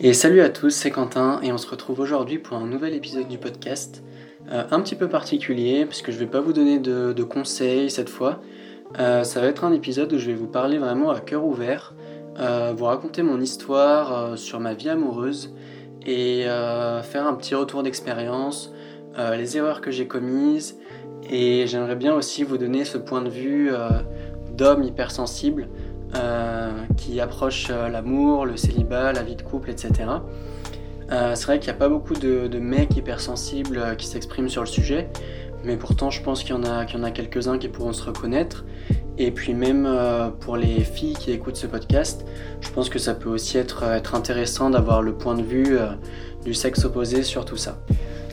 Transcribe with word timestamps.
Et 0.00 0.12
salut 0.12 0.40
à 0.40 0.50
tous, 0.50 0.70
c'est 0.70 0.90
Quentin 0.90 1.40
et 1.42 1.52
on 1.52 1.58
se 1.58 1.70
retrouve 1.70 2.00
aujourd'hui 2.00 2.38
pour 2.38 2.56
un 2.58 2.66
nouvel 2.66 2.92
épisode 2.92 3.28
du 3.28 3.38
podcast. 3.38 4.02
Euh, 4.50 4.64
un 4.70 4.80
petit 4.80 4.96
peu 4.96 5.08
particulier 5.08 5.86
puisque 5.86 6.10
je 6.10 6.16
ne 6.16 6.20
vais 6.20 6.26
pas 6.26 6.40
vous 6.40 6.52
donner 6.52 6.78
de, 6.78 7.22
conseils 7.22 7.90
cette 7.90 8.10
fois. 8.10 8.40
Euh, 8.98 9.24
ça 9.24 9.40
va 9.40 9.46
être 9.46 9.64
un 9.64 9.72
épisode 9.72 10.12
où 10.12 10.18
je 10.18 10.26
vais 10.26 10.34
vous 10.34 10.48
parler 10.48 10.76
vraiment 10.78 11.10
à 11.10 11.20
cœur 11.20 11.46
ouvert, 11.46 11.94
euh, 12.38 12.74
vous 12.76 12.84
raconter 12.84 13.22
mon 13.22 13.40
histoire 13.40 14.36
sur 14.36 14.60
ma 14.60 14.74
vie 14.74 14.90
amoureuse 14.90 15.54
et 16.04 16.44
faire 17.02 17.26
un 17.26 17.34
petit 17.34 17.54
retour 17.54 17.82
d'expérience, 17.82 18.72
les 19.16 19.56
erreurs 19.56 19.80
que 19.80 19.90
j'ai 19.90 20.06
commises 20.06 20.78
et 21.30 21.66
j'aimerais 21.66 21.96
bien 21.96 22.14
aussi 22.14 22.44
vous 22.44 22.58
donner 22.58 22.84
ce 22.84 22.98
point 22.98 23.22
de 23.22 23.30
vue 23.30 23.70
d'homme 24.56 24.84
hypersensible 24.84 25.68
qui 26.96 27.20
approche 27.20 27.68
euh, 27.70 27.88
l'amour, 27.88 28.46
le 28.46 28.56
célibat, 28.56 29.12
la 29.12 29.22
vie 29.22 29.36
de 29.36 29.42
couple, 29.42 29.70
etc. 29.70 29.92
Euh, 31.10 31.34
c'est 31.34 31.46
vrai 31.46 31.58
qu'il 31.58 31.70
n'y 31.70 31.76
a 31.76 31.78
pas 31.78 31.88
beaucoup 31.88 32.14
de, 32.14 32.58
mecs 32.58 32.96
hypersensibles 32.96 33.96
qui 33.96 34.06
s'expriment 34.06 34.48
sur 34.48 34.62
le 34.62 34.66
sujet, 34.66 35.08
mais 35.64 35.76
pourtant 35.76 36.10
je 36.10 36.20
pense 36.22 36.42
qu'il 36.42 36.50
y 36.50 36.58
en 36.58 36.64
a, 36.64 36.84
qu'il 36.84 36.98
y 36.98 37.00
en 37.00 37.04
a 37.04 37.10
quelques-uns 37.10 37.58
qui 37.58 37.68
pourront 37.68 37.92
se 37.92 38.02
reconnaître. 38.02 38.64
Et 39.18 39.30
puis 39.30 39.54
même 39.54 39.88
pour 40.40 40.58
les 40.58 40.80
filles 40.80 41.14
qui 41.14 41.30
écoutent 41.30 41.56
ce 41.56 41.66
podcast, 41.66 42.26
je 42.60 42.70
pense 42.70 42.90
que 42.90 42.98
ça 42.98 43.14
peut 43.14 43.30
aussi 43.30 43.56
être, 43.56 43.84
intéressant 44.12 44.68
d'avoir 44.68 45.00
le 45.00 45.14
point 45.14 45.34
de 45.34 45.42
vue 45.42 45.78
du 46.44 46.52
sexe 46.52 46.84
opposé 46.84 47.22
sur 47.22 47.46
tout 47.46 47.56
ça. 47.56 47.78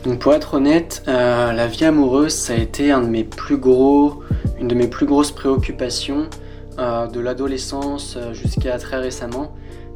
Donc 0.04 0.20
pour 0.20 0.34
être 0.34 0.56
honnête, 0.56 1.04
la 1.06 1.68
vie 1.68 1.86
amoureuse, 1.86 2.34
ça 2.34 2.54
a 2.54 2.58
été 2.58 2.92
une 2.92 3.04
de 3.04 4.76
mes 4.76 4.88
plus 4.88 5.06
grosses 5.06 5.32
préoccupations 5.32 6.28
euh, 6.28 6.43
de 6.78 7.20
l'adolescence 7.20 8.16
euh, 8.18 8.34
jusqu'à 8.34 8.78
très 8.78 8.98
récemment. 8.98 9.56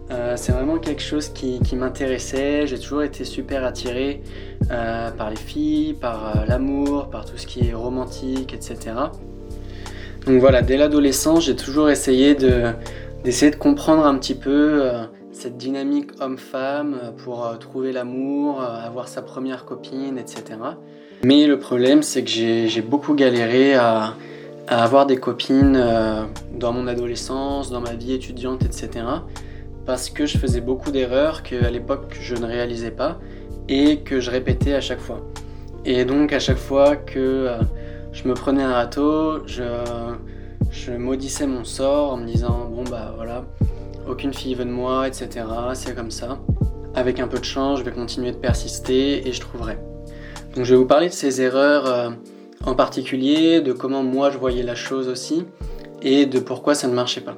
Euh, 0.10 0.36
c'est 0.38 0.52
vraiment 0.54 0.78
quelque 0.78 1.02
chose 1.02 1.30
qui, 1.30 1.60
m'intéressait. 1.76 2.66
J'ai 2.66 2.80
toujours 2.80 3.04
été 3.04 3.26
super 3.26 3.66
attiré 3.66 4.22
par 4.70 5.30
les 5.30 5.36
filles, 5.36 5.94
par 5.94 6.46
l'amour, 6.48 7.10
par 7.10 7.26
tout 7.26 7.38
ce 7.38 7.46
qui 7.46 7.68
est 7.68 7.74
romantique, 7.74 8.54
etc. 8.54 8.96
Donc 10.26 10.40
voilà, 10.40 10.62
dès 10.62 10.78
l'adolescence, 10.78 11.46
j'ai 11.46 11.58
toujours 11.58 11.90
essayé 11.90 12.36
d'essayer 12.36 13.52
de 13.52 13.58
comprendre 13.58 14.06
un 14.06 14.18
petit 14.18 14.36
peu 14.36 14.90
cette 15.34 15.58
dynamique 15.58 16.12
homme-femme 16.22 17.12
pour 17.18 17.58
trouver 17.60 17.92
l'amour, 17.92 18.62
avoir 18.62 19.10
sa 19.10 19.22
première 19.22 19.66
copine, 19.66 20.18
etc. 20.18 20.58
Mais 21.22 21.48
le 21.48 21.60
problème, 21.60 22.02
c'est 22.02 22.24
que 22.24 22.30
j'ai 22.30 22.82
beaucoup 22.82 23.14
galéré 23.14 23.74
à, 23.74 24.14
à 24.68 24.84
avoir 24.84 25.06
des 25.06 25.18
copines 25.18 25.76
euh, 25.78 26.24
dans 26.54 26.74
mon 26.74 26.88
adolescence, 26.88 27.70
dans 27.70 27.82
ma 27.82 27.94
vie 27.94 28.14
étudiante, 28.14 28.64
etc. 28.66 29.06
Parce 29.86 30.10
que 30.10 30.26
je 30.26 30.38
faisais 30.38 30.62
beaucoup 30.62 30.92
d'erreurs 30.92 31.44
qu'à 31.44 31.70
l'époque 31.70 32.18
je 32.20 32.36
ne 32.36 32.46
réalisais 32.46 32.92
pas 32.92 33.18
et 33.70 34.00
que 34.00 34.20
je 34.20 34.30
répétais 34.30 34.74
à 34.74 34.82
chaque 34.82 35.00
fois. 35.00 35.22
Et 35.86 36.04
donc 36.04 36.34
à 36.34 36.40
chaque 36.40 36.58
fois 36.58 36.98
que 36.98 37.18
euh, 37.18 37.60
je 38.12 38.28
me 38.28 38.34
prenais 38.34 38.64
un 38.64 38.74
râteau, 38.74 39.46
je, 39.48 39.64
maudissais 40.98 41.48
mon 41.48 41.64
sort 41.64 42.14
en 42.14 42.18
me 42.18 42.26
disant 42.26 42.70
bon 42.70 42.84
bah 42.84 43.14
voilà, 43.16 43.46
aucune 44.10 44.34
fille 44.34 44.56
veut 44.56 44.66
de 44.66 44.70
moi, 44.70 45.08
etc. 45.08 45.46
C'est 45.74 45.96
comme 45.96 46.12
ça. 46.12 46.40
Avec 46.94 47.20
un 47.20 47.28
peu 47.28 47.40
de 47.40 47.46
chance, 47.46 47.80
je 47.80 47.84
vais 47.84 47.92
continuer 47.92 48.32
de 48.32 48.38
persister 48.38 49.28
et 49.28 49.32
je 49.32 49.40
trouverai. 49.40 49.78
Donc 50.56 50.66
je 50.66 50.74
vais 50.74 50.78
vous 50.78 50.88
parler 50.88 51.08
de 51.08 51.14
ces 51.14 51.42
erreurs. 51.42 51.86
Euh, 51.86 52.10
en 52.66 52.76
particulier, 52.76 53.62
de 53.62 53.74
comment 53.74 54.04
moi 54.04 54.30
je 54.30 54.38
voyais 54.38 54.64
la 54.64 54.76
chose 54.76 55.08
aussi 55.08 55.46
et 56.02 56.26
de 56.26 56.40
pourquoi 56.40 56.76
ça 56.76 56.88
ne 56.88 56.94
marchait 56.94 57.22
pas. 57.22 57.38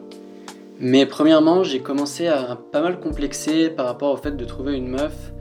Mais 0.80 1.06
premièrement, 1.06 1.64
j'ai 1.64 1.82
commencé 1.82 2.28
à 2.28 2.58
pas 2.72 2.82
mal 2.82 3.00
complexer 3.02 3.70
par 3.70 3.86
rapport 3.86 4.14
au 4.14 4.18
fait 4.18 4.38
de 4.38 4.46
trouver 4.46 4.78
une 4.78 4.88
meuf 4.88 5.34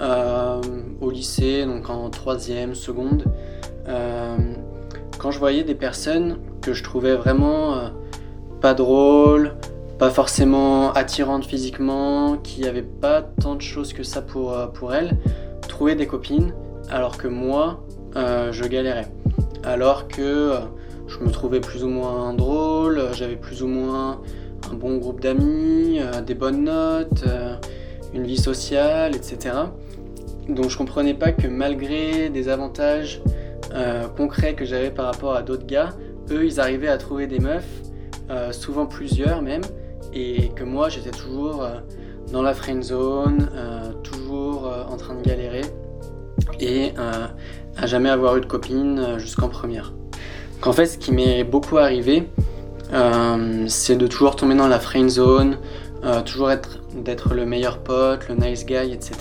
euh, 0.00 0.60
au 1.00 1.10
lycée, 1.10 1.64
donc 1.66 1.90
en 1.90 2.10
troisième, 2.10 2.74
seconde, 2.76 3.24
euh, 3.88 4.36
quand 5.18 5.32
je 5.32 5.38
voyais 5.38 5.64
des 5.64 5.74
personnes 5.74 6.38
que 6.62 6.72
je 6.72 6.84
trouvais 6.84 7.14
vraiment 7.16 7.74
euh, 7.74 7.88
pas 8.60 8.74
drôles, 8.74 9.56
pas 9.98 10.10
forcément 10.10 10.92
attirantes 10.92 11.44
physiquement, 11.44 12.36
qui 12.36 12.60
n'avaient 12.60 12.82
pas 12.82 13.22
tant 13.22 13.56
de 13.56 13.62
choses 13.62 13.92
que 13.92 14.04
ça 14.04 14.22
pour, 14.22 14.56
pour 14.74 14.94
elles, 14.94 15.16
trouver 15.68 15.96
des 15.96 16.06
copines, 16.06 16.54
alors 16.88 17.16
que 17.16 17.28
moi, 17.28 17.84
je 18.14 18.64
galérais 18.66 19.08
alors 19.64 20.08
que 20.08 20.22
euh, 20.22 20.58
je 21.06 21.18
me 21.18 21.30
trouvais 21.30 21.60
plus 21.60 21.84
ou 21.84 21.88
moins 21.88 22.32
drôle, 22.34 23.00
j'avais 23.12 23.36
plus 23.36 23.62
ou 23.62 23.66
moins 23.66 24.20
un 24.70 24.74
bon 24.74 24.98
groupe 24.98 25.20
d'amis, 25.20 25.98
euh, 26.00 26.20
des 26.20 26.34
bonnes 26.34 26.64
notes, 26.64 27.24
euh, 27.26 27.56
une 28.12 28.24
vie 28.24 28.36
sociale, 28.36 29.14
etc. 29.16 29.56
Donc 30.48 30.68
je 30.68 30.76
comprenais 30.76 31.14
pas 31.14 31.32
que 31.32 31.46
malgré 31.46 32.28
des 32.28 32.48
avantages 32.48 33.22
concrets 34.16 34.54
que 34.54 34.64
j'avais 34.64 34.90
par 34.90 35.06
rapport 35.06 35.34
à 35.34 35.42
d'autres 35.42 35.66
gars, 35.66 35.88
eux 36.30 36.44
ils 36.46 36.60
arrivaient 36.60 36.88
à 36.88 36.96
trouver 36.96 37.26
des 37.26 37.40
meufs, 37.40 37.82
souvent 38.52 38.86
plusieurs 38.86 39.42
même, 39.42 39.62
et 40.12 40.50
que 40.50 40.62
moi 40.62 40.88
j'étais 40.88 41.10
toujours 41.10 41.66
dans 42.30 42.42
la 42.42 42.54
friend 42.54 42.84
zone, 42.84 43.48
toujours 44.04 44.70
en 44.88 44.96
train 44.96 45.16
de 45.16 45.22
galérer 45.22 45.62
à 47.76 47.86
jamais 47.86 48.10
avoir 48.10 48.36
eu 48.36 48.40
de 48.40 48.46
copine 48.46 48.98
euh, 48.98 49.18
jusqu'en 49.18 49.48
première. 49.48 49.92
En 50.64 50.72
fait, 50.72 50.86
ce 50.86 50.98
qui 50.98 51.12
m'est 51.12 51.44
beaucoup 51.44 51.76
arrivé, 51.76 52.28
euh, 52.92 53.64
c'est 53.68 53.96
de 53.96 54.06
toujours 54.06 54.36
tomber 54.36 54.54
dans 54.54 54.68
la 54.68 54.80
friend 54.80 55.10
zone, 55.10 55.58
euh, 56.04 56.22
toujours 56.22 56.50
être 56.50 56.80
d'être 56.94 57.34
le 57.34 57.44
meilleur 57.44 57.78
pote, 57.78 58.28
le 58.28 58.36
nice 58.36 58.64
guy, 58.64 58.92
etc. 58.92 59.14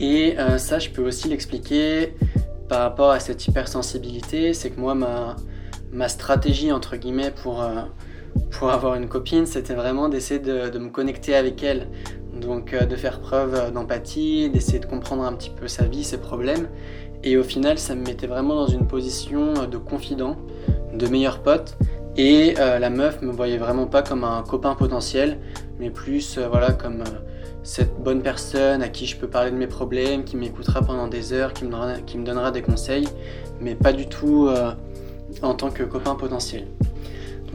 Et 0.00 0.36
ça, 0.58 0.80
je 0.80 0.90
peux 0.90 1.06
aussi 1.06 1.28
l'expliquer 1.28 2.14
par 2.68 2.80
rapport 2.80 3.12
à 3.12 3.20
cette 3.20 3.46
hypersensibilité, 3.46 4.52
c'est 4.52 4.70
que 4.70 4.80
moi, 4.80 4.96
ma 5.92 6.08
stratégie, 6.08 6.72
entre 6.72 6.96
guillemets, 6.96 7.30
pour, 7.30 7.64
pour 8.58 8.70
avoir 8.70 8.94
une 8.94 9.08
copine, 9.08 9.46
c'était 9.46 9.74
vraiment 9.74 10.08
d'essayer 10.08 10.40
de, 10.40 10.78
me 10.78 10.88
connecter 10.88 11.34
avec 11.34 11.62
elle. 11.62 11.88
Donc 12.40 12.72
euh, 12.72 12.84
de 12.84 12.96
faire 12.96 13.20
preuve 13.20 13.72
d'empathie, 13.72 14.50
d'essayer 14.50 14.78
de 14.78 14.86
comprendre 14.86 15.24
un 15.24 15.32
petit 15.34 15.50
peu 15.50 15.68
sa 15.68 15.84
vie, 15.84 16.04
ses 16.04 16.18
problèmes. 16.18 16.68
Et 17.22 17.36
au 17.36 17.42
final, 17.42 17.78
ça 17.78 17.94
me 17.94 18.02
mettait 18.04 18.26
vraiment 18.26 18.54
dans 18.54 18.66
une 18.66 18.86
position 18.86 19.66
de 19.66 19.76
confident, 19.78 20.36
de 20.94 21.06
meilleur 21.06 21.40
pote. 21.40 21.76
Et 22.16 22.54
euh, 22.58 22.78
la 22.78 22.90
meuf 22.90 23.22
me 23.22 23.32
voyait 23.32 23.58
vraiment 23.58 23.86
pas 23.86 24.02
comme 24.02 24.24
un 24.24 24.42
copain 24.42 24.74
potentiel, 24.74 25.38
mais 25.78 25.90
plus 25.90 26.38
euh, 26.38 26.48
voilà 26.48 26.72
comme 26.72 27.02
cette 27.64 27.98
bonne 27.98 28.22
personne 28.22 28.82
à 28.82 28.88
qui 28.88 29.06
je 29.06 29.16
peux 29.16 29.26
parler 29.26 29.50
de 29.50 29.56
mes 29.56 29.66
problèmes, 29.66 30.24
qui 30.24 30.36
m'écoutera 30.36 30.82
pendant 30.82 31.08
des 31.08 31.32
heures, 31.32 31.52
qui 31.54 31.64
me 31.64 32.24
donnera 32.24 32.50
des 32.50 32.62
conseils, 32.62 33.08
mais 33.58 33.74
pas 33.74 33.94
du 33.94 34.06
tout 34.06 34.50
en 35.40 35.54
tant 35.54 35.70
que 35.70 35.82
copain 35.82 36.14
potentiel. 36.14 36.66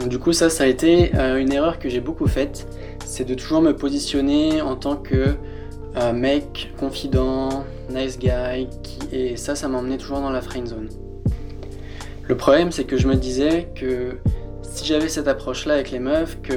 Du 0.07 0.19
coup 0.19 0.33
ça, 0.33 0.49
ça 0.49 0.63
a 0.63 0.67
été 0.67 1.11
une 1.13 1.51
erreur 1.51 1.79
que 1.79 1.89
j'ai 1.89 1.99
beaucoup 1.99 2.27
faite 2.27 2.67
c'est 3.09 3.25
de 3.25 3.33
toujours 3.33 3.61
me 3.61 3.75
positionner 3.75 4.61
en 4.61 4.75
tant 4.75 4.95
que 4.95 5.35
euh, 5.97 6.13
mec 6.13 6.71
confident, 6.79 7.65
nice 7.89 8.19
guy, 8.19 8.67
et 9.11 9.35
ça, 9.35 9.55
ça 9.55 9.67
m'emmenait 9.67 9.97
toujours 9.97 10.19
dans 10.19 10.29
la 10.29 10.41
friend 10.41 10.67
zone. 10.67 10.89
Le 12.27 12.38
problème, 12.38 12.71
c'est 12.71 12.83
que 12.83 12.97
je 12.97 13.07
me 13.07 13.15
disais 13.15 13.69
que 13.73 14.17
si 14.61 14.85
j'avais 14.85 15.09
cette 15.09 15.27
approche-là 15.27 15.73
avec 15.73 15.89
les 15.89 15.97
meufs, 15.97 16.39
que 16.43 16.53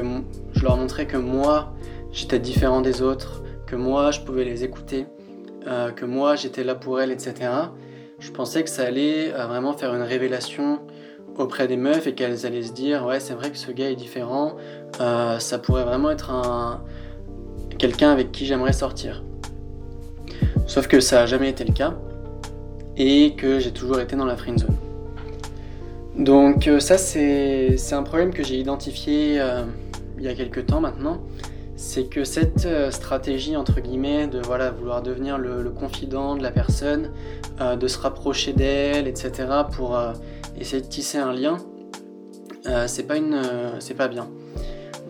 je 0.53 0.63
leur 0.63 0.77
montrais 0.77 1.07
que 1.07 1.17
moi, 1.17 1.73
j'étais 2.13 2.39
différent 2.39 2.83
des 2.83 3.01
autres, 3.01 3.43
que 3.67 3.75
moi, 3.75 4.11
je 4.11 4.21
pouvais 4.21 4.45
les 4.45 4.63
écouter, 4.63 5.07
euh, 5.67 5.91
que 5.91 6.05
moi, 6.05 6.37
j'étais 6.37 6.65
là 6.65 6.75
pour 6.75 7.01
elles, 7.01 7.13
etc. 7.13 7.35
Je 8.19 8.31
pensais 8.31 8.63
que 8.63 8.69
ça 8.69 8.83
allait 8.83 9.33
euh, 9.33 9.47
vraiment 9.47 9.73
faire 9.73 9.95
une 9.95 10.03
révélation 10.03 10.81
auprès 11.39 11.69
des 11.69 11.77
meufs 11.77 12.07
et 12.07 12.15
qu'elles 12.15 12.47
allaient 12.47 12.63
se 12.63 12.73
dire 12.73 13.05
ouais 13.05 13.21
c'est 13.21 13.35
vrai 13.35 13.51
que 13.51 13.59
ce 13.59 13.71
gars 13.71 13.91
est 13.91 13.97
différent, 13.97 14.57
euh, 15.01 15.39
ça 15.39 15.59
pourrait 15.59 15.85
vraiment 15.85 16.11
être 16.11 16.31
un 16.31 16.83
quelqu'un 17.79 18.11
avec 18.13 18.33
qui 18.33 18.47
j'aimerais 18.47 18.73
sortir. 18.73 19.23
Sauf 20.67 20.87
que 20.87 21.01
ça 21.01 21.21
n'a 21.21 21.27
jamais 21.27 21.51
été 21.51 21.65
le 21.65 21.73
cas 21.73 21.95
et 22.97 23.35
que 23.37 23.59
j'ai 23.59 23.73
toujours 23.73 24.01
été 24.01 24.17
dans 24.17 24.25
la 24.25 24.37
friend 24.37 24.59
zone. 24.59 24.77
Donc 26.17 26.69
euh, 26.69 26.79
ça 26.79 26.99
c'est 26.99 27.77
un 27.93 28.03
problème 28.03 28.33
que 28.33 28.45
j'ai 28.45 28.57
identifié 28.57 29.41
euh, 29.41 29.63
il 30.19 30.25
y 30.25 30.29
a 30.29 30.35
quelques 30.35 30.67
temps 30.67 30.81
maintenant. 30.81 31.21
C'est 31.75 32.05
que 32.05 32.23
cette 32.23 32.69
stratégie 32.91 33.57
entre 33.57 33.81
guillemets 33.81 34.29
de 34.29 34.39
voilà 34.39 34.71
vouloir 34.71 35.03
devenir 35.03 35.37
le, 35.37 35.63
le 35.63 35.71
confident 35.71 36.37
de 36.37 36.43
la 36.43 36.53
personne, 36.53 37.11
de 37.59 37.89
se 37.89 37.99
rapprocher 37.99 38.53
d'elle, 38.53 39.09
etc. 39.09 39.49
pour 39.75 39.99
essayer 40.59 40.83
de 40.83 40.87
tisser 40.89 41.19
un 41.19 41.33
lien, 41.33 41.59
euh, 42.67 42.85
c'est 42.87 43.05
pas, 43.05 43.17
une, 43.17 43.35
euh, 43.35 43.81
c'est 43.81 43.95
pas 43.95 44.09
bien. 44.09 44.29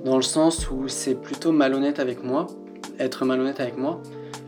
Dans 0.04 0.16
le 0.16 0.22
sens 0.22 0.70
où 0.70 0.88
c'est 0.88 1.14
plutôt 1.14 1.52
malhonnête 1.52 1.98
avec 2.00 2.24
moi, 2.24 2.46
être 2.98 3.24
malhonnête 3.24 3.60
avec 3.60 3.76
moi, 3.76 4.00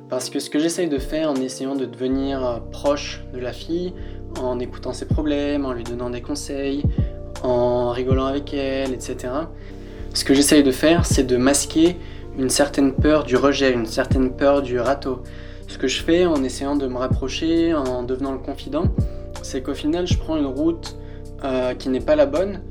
parce 0.08 0.31
que 0.31 0.38
ce 0.38 0.50
que 0.50 0.58
j'essaye 0.58 0.88
de 0.88 0.99
faire 0.99 1.31
en 1.31 1.37
essayant 1.37 1.75
de 1.75 1.85
devenir 1.85 2.44
euh, 2.44 2.58
proche 2.73 3.25
de 3.32 3.38
la 3.38 3.52
fille, 3.52 3.93
en 4.41 4.58
écoutant 4.58 4.93
ses 4.93 5.06
problèmes, 5.06 5.64
en 5.64 5.73
lui 5.73 5.85
donnant 5.85 6.11
des 6.11 6.23
conseils, 6.23 6.82
en 7.43 7.90
rigolant 7.90 8.26
avec 8.26 8.55
elle, 8.55 8.93
etc. 8.93 9.17
Ce 10.12 10.25
que 10.25 10.35
j'essaye 10.35 10.62
de 10.62 10.73
faire, 10.73 11.06
c'est 11.06 11.25
de 11.25 11.37
masquer 11.37 11.97
une 12.38 12.49
certaine 12.49 12.93
peur 12.93 13.25
du 13.25 13.37
rejet, 13.37 13.73
une 13.73 13.87
certaine 13.87 14.35
peur 14.35 14.62
du 14.62 14.81
râteau. 14.81 15.23
Ce 15.69 15.79
que 15.79 15.88
je 15.88 16.02
fais 16.02 16.26
en 16.26 16.43
essayant 16.43 16.76
de 16.76 16.87
me 16.87 16.97
rapprocher, 16.97 17.75
en 17.75 18.02
devenant 18.02 18.32
le 18.32 18.38
confident, 18.38 18.85
c'est 19.44 19.62
qu'au 19.62 19.75
final, 19.75 20.06
je 20.06 20.17
prends 20.17 20.37
une 20.37 20.46
route 20.46 20.96
euh, 21.44 21.75
qui 21.75 21.91
n'est 21.91 22.00
pas 22.00 22.17
la 22.17 22.26
bonne, 22.26 22.62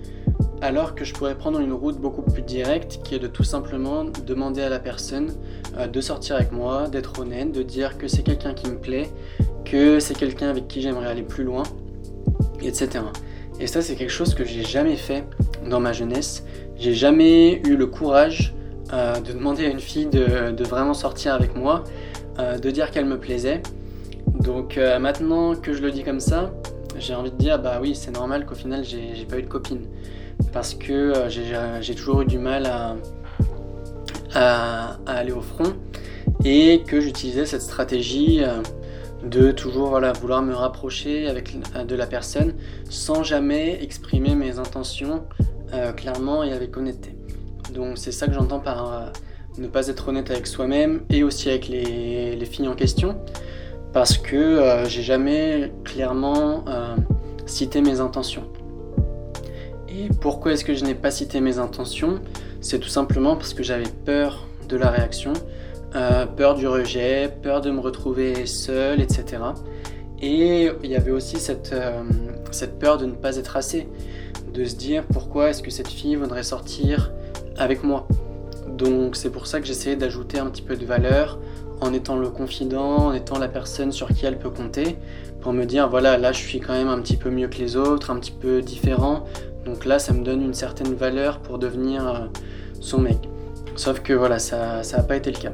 alors 0.61 0.95
que 0.95 1.05
je 1.05 1.13
pourrais 1.13 1.35
prendre 1.35 1.59
une 1.59 1.71
route 1.71 1.99
beaucoup 1.99 2.23
plus 2.23 2.41
directe, 2.41 2.99
qui 3.03 3.13
est 3.15 3.19
de 3.19 3.27
tout 3.27 3.43
simplement 3.43 4.05
demander 4.25 4.61
à 4.61 4.69
la 4.69 4.79
personne 4.79 5.33
euh, 5.77 5.87
de 5.87 6.01
sortir 6.01 6.35
avec 6.35 6.51
moi, 6.51 6.87
d'être 6.87 7.19
honnête, 7.19 7.51
de 7.51 7.61
dire 7.61 7.97
que 7.97 8.07
c'est 8.07 8.23
quelqu'un 8.23 8.55
qui 8.55 8.67
me 8.67 8.77
plaît, 8.77 9.09
que 9.65 9.99
c'est 9.99 10.17
quelqu'un 10.17 10.49
avec 10.49 10.67
qui 10.67 10.81
j'aimerais 10.81 11.07
aller 11.07 11.21
plus 11.21 11.43
loin, 11.43 11.63
etc. 12.61 13.03
Et 13.59 13.67
ça, 13.67 13.81
c'est 13.83 13.95
quelque 13.95 14.09
chose 14.09 14.33
que 14.33 14.43
j'ai 14.43 14.63
jamais 14.63 14.95
fait 14.95 15.25
dans 15.69 15.79
ma 15.79 15.93
jeunesse. 15.93 16.43
J'ai 16.75 16.95
jamais 16.95 17.61
eu 17.67 17.75
le 17.75 17.85
courage 17.85 18.55
euh, 18.93 19.19
de 19.19 19.31
demander 19.31 19.65
à 19.65 19.69
une 19.69 19.79
fille 19.79 20.07
de, 20.07 20.63
vraiment 20.63 20.95
sortir 20.95 21.35
avec 21.35 21.55
moi, 21.55 21.83
de 22.39 22.71
dire 22.71 22.89
qu'elle 22.89 23.05
me 23.05 23.19
plaisait. 23.19 23.61
Donc 24.43 24.77
euh, 24.77 24.99
maintenant 24.99 25.55
que 25.55 25.73
je 25.73 25.81
le 25.81 25.91
dis 25.91 26.03
comme 26.03 26.19
ça, 26.19 26.53
j'ai 26.97 27.15
envie 27.15 27.31
de 27.31 27.37
dire 27.37 27.59
bah 27.59 27.79
oui, 27.81 27.95
c'est 27.95 28.11
normal 28.11 28.45
qu'au 28.45 28.55
final 28.55 28.83
j'ai 28.83 29.25
pas 29.25 29.39
eu 29.39 29.43
de 29.43 29.47
copine. 29.47 29.87
Parce 30.51 30.73
que 30.73 31.13
j'ai 31.29 31.95
toujours 31.95 32.21
eu 32.21 32.25
du 32.25 32.39
mal 32.39 32.65
à, 34.33 34.97
aller 35.05 35.31
au 35.31 35.41
front 35.41 35.73
et 36.43 36.81
que 36.87 36.99
j'utilisais 36.99 37.45
cette 37.45 37.61
stratégie 37.61 38.41
de 39.23 39.51
toujours 39.51 39.89
voilà, 39.89 40.11
vouloir 40.11 40.41
me 40.41 40.53
rapprocher 40.53 41.27
avec, 41.27 41.55
de 41.87 41.95
la 41.95 42.07
personne 42.07 42.53
sans 42.89 43.23
jamais 43.23 43.81
exprimer 43.81 44.35
mes 44.35 44.59
intentions 44.59 45.23
clairement 45.95 46.43
et 46.43 46.51
avec 46.51 46.75
honnêteté. 46.75 47.15
Donc 47.73 47.97
c'est 47.97 48.11
ça 48.11 48.27
que 48.27 48.33
j'entends 48.33 48.59
par 48.59 48.93
euh, 48.93 49.05
ne 49.57 49.67
pas 49.67 49.87
être 49.87 50.07
honnête 50.07 50.29
avec 50.29 50.47
soi-même 50.47 51.01
et 51.09 51.23
aussi 51.23 51.49
avec 51.49 51.67
les, 51.67 52.45
filles 52.45 52.67
en 52.67 52.75
question. 52.75 53.17
Parce 53.93 54.17
que 54.17 54.35
euh, 54.35 54.85
j'ai 54.85 55.03
jamais 55.03 55.71
clairement 55.83 56.65
euh, 56.67 56.95
cité 57.45 57.81
mes 57.81 57.99
intentions. 57.99 58.43
Et 59.87 60.09
pourquoi 60.21 60.53
est-ce 60.53 60.65
que 60.65 60.73
je 60.73 60.83
n'ai 60.83 60.95
pas 60.95 61.11
cité 61.11 61.39
mes 61.39 61.59
intentions? 61.59 62.19
C'est 62.61 62.79
tout 62.79 62.89
simplement 62.89 63.35
parce 63.35 63.53
que 63.53 63.61
j'avais 63.61 63.89
peur 64.05 64.47
de 64.67 64.75
la 64.75 64.89
réaction, 64.89 65.33
peur 66.35 66.55
du 66.55 66.67
rejet, 66.67 67.31
peur 67.43 67.61
de 67.61 67.69
me 67.69 67.79
retrouver 67.79 68.47
seul, 68.47 69.01
etc. 69.01 69.43
Et 70.21 70.71
il 70.83 70.89
y 70.89 70.95
avait 70.95 71.11
aussi 71.11 71.37
cette, 71.37 71.75
cette 72.49 72.79
peur 72.79 72.97
de 72.97 73.05
ne 73.05 73.11
pas 73.11 73.35
être 73.35 73.55
assez, 73.55 73.87
de 74.51 74.65
se 74.65 74.75
dire 74.75 75.03
pourquoi 75.03 75.49
est-ce 75.49 75.61
que 75.61 75.69
cette 75.69 75.89
fille 75.89 76.15
voudrait 76.15 76.43
sortir 76.43 77.11
avec 77.57 77.83
moi. 77.83 78.07
Donc 78.67 79.15
c'est 79.15 79.29
pour 79.29 79.47
ça 79.47 79.59
que 79.59 79.65
j'essayais 79.65 79.95
d'ajouter 79.95 80.39
un 80.39 80.47
petit 80.47 80.61
peu 80.61 80.75
de 80.75 80.85
valeur 80.85 81.39
en 81.83 81.93
étant 81.93 82.15
le 82.15 82.29
confident, 82.29 83.07
en 83.07 83.13
étant 83.13 83.39
la 83.39 83.47
personne 83.47 83.91
sur 83.91 84.09
qui 84.09 84.25
elle 84.25 84.39
peut 84.39 84.49
compter, 84.49 84.97
pour 85.41 85.53
me 85.53 85.65
dire 85.65 85.89
voilà 85.89 86.17
là 86.17 86.31
je 86.31 86.39
suis 86.39 86.59
quand 86.59 86.73
même 86.73 86.87
un 86.87 86.99
petit 87.01 87.17
peu 87.17 87.29
mieux 87.29 87.47
que 87.47 87.57
les 87.57 87.75
autres, 87.75 88.11
un 88.11 88.19
petit 88.19 88.31
peu 88.31 88.61
différent, 88.61 89.25
donc 89.65 89.85
là 89.85 89.99
ça 89.99 90.13
me 90.13 90.23
donne 90.23 90.41
une 90.41 90.53
certaine 90.53 90.93
valeur 90.93 91.39
pour 91.39 91.59
devenir 91.59 92.07
euh, 92.07 92.19
son 92.79 92.99
mec. 92.99 93.17
Sauf 93.75 94.01
que 94.01 94.13
voilà 94.13 94.39
ça 94.39 94.81
n'a 94.81 95.03
pas 95.03 95.15
été 95.15 95.31
le 95.31 95.37
cas. 95.37 95.53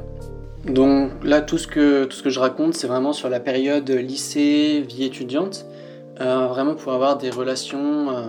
Donc 0.66 1.10
là 1.22 1.40
tout 1.40 1.58
ce 1.58 1.66
que, 1.66 2.04
tout 2.04 2.16
ce 2.16 2.22
que 2.22 2.30
je 2.30 2.40
raconte 2.40 2.74
c'est 2.74 2.86
vraiment 2.86 3.12
sur 3.12 3.28
la 3.28 3.40
période 3.40 3.90
lycée, 3.90 4.84
vie 4.88 5.04
étudiante, 5.04 5.66
euh, 6.20 6.46
vraiment 6.48 6.74
pour 6.74 6.92
avoir 6.92 7.16
des 7.18 7.30
relations, 7.30 8.10
euh, 8.10 8.26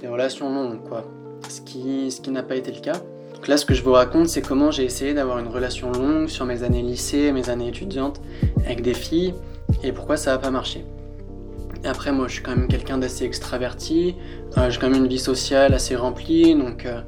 des 0.00 0.08
relations 0.08 0.52
longues 0.52 0.82
quoi 0.88 1.04
ce 1.48 1.60
qui, 1.60 2.10
ce 2.10 2.20
qui 2.20 2.30
n'a 2.30 2.42
pas 2.42 2.56
été 2.56 2.72
le 2.72 2.80
cas. 2.80 3.00
Donc 3.42 3.48
là, 3.48 3.56
ce 3.56 3.66
que 3.66 3.74
je 3.74 3.82
vous 3.82 3.90
raconte, 3.90 4.28
c'est 4.28 4.40
comment 4.40 4.70
j'ai 4.70 4.84
essayé 4.84 5.14
d'avoir 5.14 5.40
une 5.40 5.48
relation 5.48 5.90
longue 5.90 6.28
sur 6.28 6.46
mes 6.46 6.62
années 6.62 6.80
lycée, 6.80 7.32
mes 7.32 7.50
années 7.50 7.66
étudiantes 7.66 8.20
avec 8.64 8.82
des 8.82 8.94
filles, 8.94 9.34
et 9.82 9.90
pourquoi 9.90 10.16
ça 10.16 10.30
n'a 10.30 10.38
pas 10.38 10.52
marché. 10.52 10.84
après, 11.84 12.12
moi, 12.12 12.28
je 12.28 12.34
suis 12.34 12.42
quand 12.44 12.54
même 12.54 12.68
quelqu'un 12.68 12.98
d'assez 12.98 13.24
extraverti, 13.24 14.14
euh, 14.56 14.70
j'ai 14.70 14.78
quand 14.78 14.88
même 14.88 15.02
une 15.02 15.08
vie 15.08 15.18
sociale 15.18 15.74
assez 15.74 15.96
remplie, 15.96 16.54
donc 16.54 16.86
euh, 16.86 17.00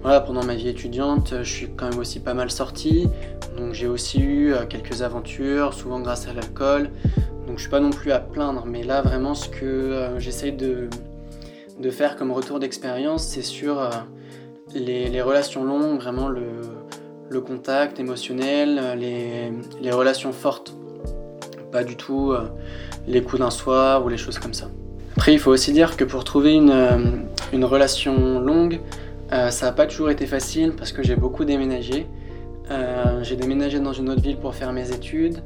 voilà, 0.00 0.20
pendant 0.20 0.44
ma 0.44 0.54
vie 0.54 0.68
étudiante, 0.68 1.34
je 1.42 1.50
suis 1.50 1.68
quand 1.76 1.90
même 1.90 1.98
aussi 1.98 2.20
pas 2.20 2.34
mal 2.34 2.52
sorti, 2.52 3.08
donc 3.56 3.72
j'ai 3.72 3.88
aussi 3.88 4.20
eu 4.20 4.52
euh, 4.52 4.66
quelques 4.66 5.02
aventures, 5.02 5.74
souvent 5.74 5.98
grâce 5.98 6.28
à 6.28 6.32
l'alcool, 6.32 6.90
donc 7.48 7.56
je 7.56 7.62
suis 7.62 7.70
pas 7.70 7.80
non 7.80 7.90
plus 7.90 8.12
à 8.12 8.20
plaindre, 8.20 8.64
mais 8.64 8.84
là, 8.84 9.02
vraiment, 9.02 9.34
ce 9.34 9.48
que 9.48 10.10
j'essaye 10.18 10.52
de 10.52 10.88
de 11.80 11.90
faire 11.90 12.14
comme 12.14 12.30
retour 12.30 12.60
d'expérience, 12.60 13.24
c'est 13.24 13.42
sur 13.42 13.90
euh, 14.76 15.08
les, 15.08 15.22
relations 15.22 15.64
longues, 15.64 15.98
vraiment 15.98 16.28
le, 16.28 17.40
contact 17.40 17.98
émotionnel, 18.00 18.80
les, 18.98 19.90
relations 19.90 20.32
fortes. 20.32 20.74
Pas 21.72 21.84
du 21.84 21.96
tout 21.96 22.32
euh, 22.32 22.48
les 23.06 23.22
coups 23.22 23.40
d'un 23.40 23.50
soir 23.50 24.04
ou 24.04 24.08
les 24.08 24.16
choses 24.16 24.38
comme 24.38 24.54
ça. 24.54 24.68
Après, 25.16 25.32
il 25.32 25.38
faut 25.38 25.50
aussi 25.50 25.72
dire 25.72 25.96
que 25.96 26.04
pour 26.04 26.24
trouver 26.24 26.54
une, 26.54 26.70
euh, 26.70 27.66
relation 27.66 28.40
longue, 28.40 28.80
ça 29.30 29.66
n'a 29.66 29.72
pas 29.72 29.86
toujours 29.86 30.10
été 30.10 30.26
facile 30.26 30.72
parce 30.72 30.90
que 30.90 31.04
j'ai 31.04 31.14
beaucoup 31.14 31.44
déménagé. 31.44 32.06
j'ai 33.22 33.36
déménagé 33.36 33.78
dans 33.78 33.92
une 33.92 34.08
autre 34.08 34.22
ville 34.22 34.36
pour 34.36 34.56
faire 34.56 34.72
mes 34.72 34.90
études, 34.90 35.38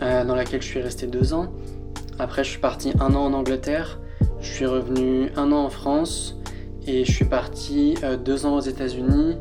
dans 0.00 0.36
laquelle 0.36 0.62
je 0.62 0.68
suis 0.68 0.80
resté 0.80 1.08
deux 1.08 1.34
ans. 1.34 1.52
Après, 2.20 2.44
je 2.44 2.50
suis 2.50 2.60
parti 2.60 2.92
un 3.00 3.12
an 3.14 3.24
en 3.24 3.32
Angleterre. 3.32 3.98
Je 4.40 4.52
suis 4.52 4.66
revenu 4.66 5.30
un 5.36 5.50
an 5.50 5.64
en 5.64 5.70
France 5.70 6.36
et 6.86 7.04
je 7.04 7.12
suis 7.12 7.24
parti 7.24 7.94
euh, 8.02 8.16
deux 8.16 8.46
ans 8.46 8.56
aux 8.56 8.60
États-Unis, 8.60 9.36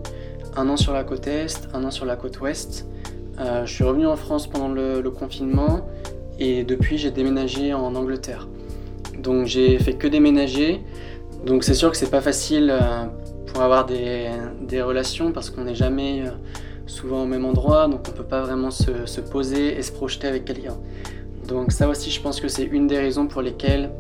un 0.56 0.70
an 0.70 0.78
sur 0.78 0.94
la 0.94 1.04
côte 1.04 1.28
Est, 1.28 1.68
un 1.74 1.84
an 1.84 1.92
sur 1.92 2.06
la 2.06 2.16
côte 2.16 2.40
Ouest. 2.42 2.86
Euh, 3.40 3.66
je 3.66 3.74
suis 3.74 3.84
revenu 3.84 4.06
en 4.06 4.16
France 4.16 4.48
pendant 4.48 4.70
le, 4.70 5.02
confinement 5.10 5.88
et 6.40 6.64
depuis 6.64 6.98
j'ai 6.98 7.12
déménagé 7.12 7.74
en 7.74 7.96
Angleterre. 7.96 8.48
Donc 9.20 9.46
j'ai 9.48 9.78
fait 9.80 9.94
que 9.94 10.08
déménager. 10.08 10.82
Donc 11.46 11.64
c'est 11.64 11.74
sûr 11.74 11.92
que 11.92 11.98
c'est 11.98 12.12
pas 12.12 12.22
facile 12.22 12.70
euh, 12.72 13.06
pour 13.48 13.62
avoir 13.62 13.86
des, 13.86 14.82
relations 14.82 15.32
parce 15.32 15.52
qu'on 15.52 15.66
n'est 15.66 15.76
jamais 15.76 16.24
souvent 16.88 17.24
au 17.24 17.26
même 17.28 17.46
endroit, 17.46 17.88
donc 17.88 18.02
on 18.10 18.12
peut 18.12 18.24
pas 18.24 18.42
vraiment 18.42 18.72
se, 18.72 19.06
se 19.06 19.22
poser 19.22 19.78
et 19.78 19.82
se 19.84 19.92
projeter 19.92 20.28
avec 20.28 20.46
quelqu'un. 20.46 20.78
Donc 21.48 21.72
ça 21.72 21.88
aussi 21.88 22.10
je 22.10 22.20
pense 22.22 22.42
que 22.42 22.48
c'est 22.48 22.64
une 22.64 22.88
des 22.88 22.98
raisons 22.98 23.28
pour 23.28 23.44
lesquelles 23.44 23.92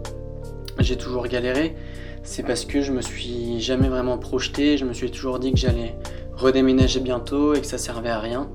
j'ai 0.79 0.95
toujours 0.95 1.27
galéré, 1.27 1.75
c'est 2.23 2.43
parce 2.43 2.65
que 2.65 2.81
je 2.81 2.91
me 2.91 3.01
suis 3.01 3.59
jamais 3.59 3.89
vraiment 3.89 4.17
projeté, 4.17 4.77
je 4.77 4.85
me 4.85 4.93
suis 4.93 5.11
toujours 5.11 5.39
dit 5.39 5.51
que 5.51 5.59
j'allais 5.59 5.95
redéménager 6.35 6.99
bientôt 6.99 7.53
et 7.53 7.61
que 7.61 7.67
ça 7.67 7.77
servait 7.77 8.09
à 8.09 8.19
rien 8.19 8.49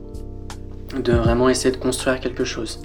de 0.97 1.13
vraiment 1.13 1.49
essayer 1.49 1.71
de 1.71 1.77
construire 1.81 2.19
quelque 2.19 2.45
chose. 2.45 2.81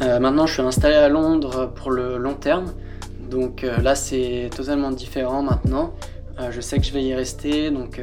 Euh, 0.00 0.18
maintenant, 0.20 0.46
je 0.46 0.54
suis 0.54 0.62
installé 0.62 0.94
à 0.94 1.08
Londres 1.08 1.72
pour 1.74 1.90
le 1.90 2.18
long 2.18 2.34
terme, 2.34 2.72
donc 3.30 3.64
euh, 3.64 3.78
là 3.78 3.94
c'est 3.94 4.50
totalement 4.54 4.90
différent 4.90 5.42
maintenant. 5.42 5.94
Euh, 6.38 6.50
je 6.50 6.60
sais 6.60 6.78
que 6.78 6.84
je 6.84 6.92
vais 6.92 7.02
y 7.02 7.14
rester, 7.14 7.70
donc 7.70 8.00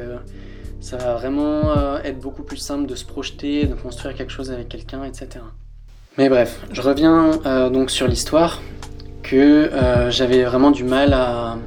ça 0.80 0.96
va 0.96 1.14
vraiment 1.14 1.98
être 2.04 2.18
beaucoup 2.18 2.42
plus 2.42 2.56
simple 2.56 2.86
de 2.86 2.94
se 2.94 3.04
projeter, 3.04 3.66
de 3.66 3.74
construire 3.74 4.14
quelque 4.14 4.32
chose 4.32 4.50
avec 4.50 4.68
quelqu'un, 4.68 5.04
etc. 5.04 5.28
Mais 6.16 6.28
bref, 6.28 6.60
je 6.72 6.82
reviens 6.82 7.70
donc 7.70 7.90
sur 7.90 8.06
l'histoire 8.06 8.60
que 9.22 9.70
j'avais 10.10 10.44
vraiment 10.44 10.70
du 10.70 10.84
mal 10.84 11.12
à, 11.12 11.58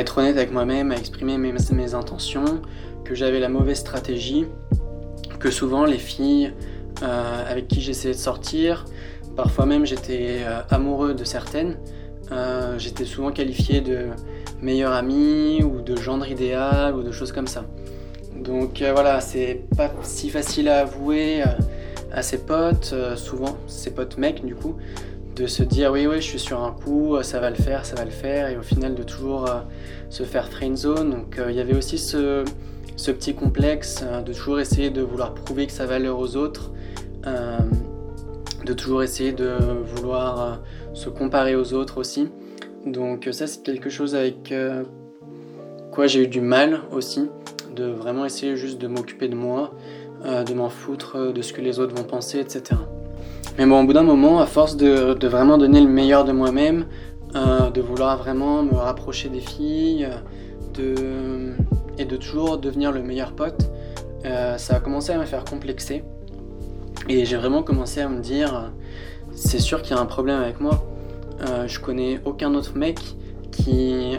être 0.00 0.18
honnête 0.18 0.36
avec 0.36 0.52
moi-même, 0.52 0.92
à 0.92 0.96
exprimer 0.96 1.38
mes, 1.38 1.94
intentions, 1.94 2.62
que 3.04 3.14
j'avais 3.14 3.40
la 3.40 3.48
mauvaise 3.48 3.78
stratégie, 3.78 4.46
que 5.38 5.50
souvent 5.50 5.84
les 5.84 5.98
filles 5.98 6.52
euh, 7.02 7.50
avec 7.50 7.68
qui 7.68 7.80
j'essayais 7.80 8.14
de 8.14 8.18
sortir, 8.18 8.84
parfois 9.36 9.66
même 9.66 9.84
j'étais 9.84 10.40
euh, 10.44 10.60
amoureux 10.70 11.14
de 11.14 11.24
certaines, 11.24 11.76
j'étais 12.78 13.04
souvent 13.04 13.30
qualifié 13.30 13.82
de 13.82 14.06
meilleur 14.62 14.94
ami 14.94 15.62
ou 15.62 15.82
de 15.82 15.96
gendre 15.96 16.26
idéal 16.26 16.94
ou 16.96 17.02
de 17.02 17.12
choses 17.12 17.30
comme 17.30 17.46
ça. 17.46 17.66
Donc 18.34 18.82
voilà, 18.82 19.20
c'est 19.20 19.64
pas 19.76 19.92
si 20.02 20.30
facile 20.30 20.70
à 20.70 20.80
avouer 20.80 21.42
à 22.10 22.22
ses 22.22 22.38
potes, 22.38 22.94
souvent 23.16 23.58
ses 23.66 23.90
potes 23.90 24.16
mecs 24.16 24.46
du 24.46 24.54
coup, 24.54 24.76
de 25.34 25.46
se 25.46 25.62
dire 25.62 25.90
oui 25.92 26.06
oui 26.06 26.16
je 26.16 26.26
suis 26.26 26.38
sur 26.38 26.62
un 26.62 26.72
coup, 26.72 27.16
ça 27.22 27.40
va 27.40 27.50
le 27.50 27.56
faire, 27.56 27.84
ça 27.86 27.96
va 27.96 28.04
le 28.04 28.10
faire 28.10 28.48
et 28.48 28.56
au 28.56 28.62
final 28.62 28.94
de 28.94 29.02
toujours 29.02 29.48
euh, 29.48 29.60
se 30.10 30.24
faire 30.24 30.48
zone. 30.74 31.10
Donc 31.10 31.38
euh, 31.38 31.50
il 31.50 31.56
y 31.56 31.60
avait 31.60 31.76
aussi 31.76 31.98
ce, 31.98 32.44
petit 32.96 33.34
complexe 33.34 34.02
euh, 34.02 34.20
de 34.20 34.32
toujours 34.32 34.60
essayer 34.60 34.90
de 34.90 35.02
vouloir 35.02 35.34
prouver 35.34 35.66
que 35.66 35.72
ça 35.72 35.86
valeur 35.86 36.18
aux 36.18 36.36
autres, 36.36 36.72
de 38.64 38.72
toujours 38.72 39.02
essayer 39.02 39.32
de 39.32 39.56
vouloir 39.94 40.60
se 40.92 41.08
comparer 41.08 41.54
aux 41.54 41.72
autres 41.72 41.98
aussi. 41.98 42.28
Donc 42.84 43.28
ça 43.30 43.46
c'est 43.46 43.62
quelque 43.62 43.90
chose 43.90 44.14
avec 44.14 44.52
quoi 45.92 46.06
j'ai 46.08 46.24
eu 46.24 46.28
du 46.28 46.40
mal 46.40 46.80
aussi, 46.90 47.28
de 47.76 47.84
vraiment 47.84 48.24
essayer 48.24 48.56
juste 48.56 48.80
de 48.80 48.88
m'occuper 48.88 49.28
de 49.28 49.36
moi, 49.36 49.72
de 50.24 50.52
m'en 50.52 50.68
foutre 50.68 51.32
de 51.32 51.42
ce 51.42 51.52
que 51.52 51.60
les 51.60 51.78
autres 51.78 51.94
vont 51.94 52.04
penser, 52.04 52.40
etc. 52.40 52.74
Mais 53.58 53.66
bon, 53.66 53.82
au 53.82 53.84
bout 53.84 53.92
d'un 53.92 54.02
moment, 54.02 54.40
à 54.40 54.46
force 54.46 54.76
de, 54.76 55.26
vraiment 55.26 55.58
donner 55.58 55.80
le 55.80 55.88
meilleur 55.88 56.24
de 56.24 56.32
moi-même, 56.32 56.86
euh, 57.34 57.70
de 57.70 57.82
vouloir 57.82 58.16
vraiment 58.16 58.62
me 58.62 58.74
rapprocher 58.74 59.28
des 59.28 59.40
filles, 59.40 60.08
et 61.98 62.04
de 62.06 62.16
toujours 62.16 62.56
devenir 62.56 62.92
le 62.92 63.02
meilleur 63.02 63.32
pote, 63.32 63.70
ça 64.24 64.76
a 64.76 64.80
commencé 64.80 65.12
à 65.12 65.18
me 65.18 65.26
faire 65.26 65.44
complexer. 65.44 66.02
Et 67.10 67.26
j'ai 67.26 67.36
vraiment 67.36 67.62
commencé 67.62 68.00
à 68.00 68.08
me 68.08 68.20
dire, 68.20 68.72
c'est 69.34 69.58
sûr 69.58 69.82
qu'il 69.82 69.94
y 69.94 69.98
a 69.98 70.00
un 70.00 70.06
problème 70.06 70.40
avec 70.40 70.60
moi. 70.60 70.82
je 71.66 71.78
connais 71.78 72.20
aucun 72.24 72.54
autre 72.54 72.74
mec 72.74 72.98
qui 73.50 74.16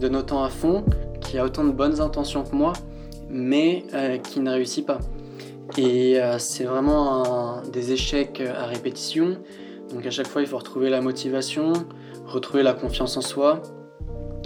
donne 0.00 0.16
autant 0.16 0.42
à 0.42 0.48
fond, 0.48 0.84
qui 1.20 1.36
a 1.36 1.44
autant 1.44 1.64
de 1.64 1.72
bonnes 1.72 2.00
intentions 2.00 2.44
que 2.44 2.56
moi, 2.56 2.72
mais 3.28 3.84
qui 4.30 4.40
ne 4.40 4.50
réussit 4.50 4.86
pas. 4.86 5.00
Et 5.78 6.18
c'est 6.38 6.64
vraiment 6.64 7.62
des 7.72 7.92
échecs 7.92 8.40
à 8.40 8.66
répétition. 8.66 9.38
Donc 9.92 10.06
à 10.06 10.10
chaque 10.10 10.26
fois, 10.26 10.42
il 10.42 10.48
faut 10.48 10.58
retrouver 10.58 10.90
la 10.90 11.00
motivation, 11.00 11.72
retrouver 12.26 12.62
la 12.62 12.72
confiance 12.72 13.16
en 13.16 13.20
soi 13.20 13.62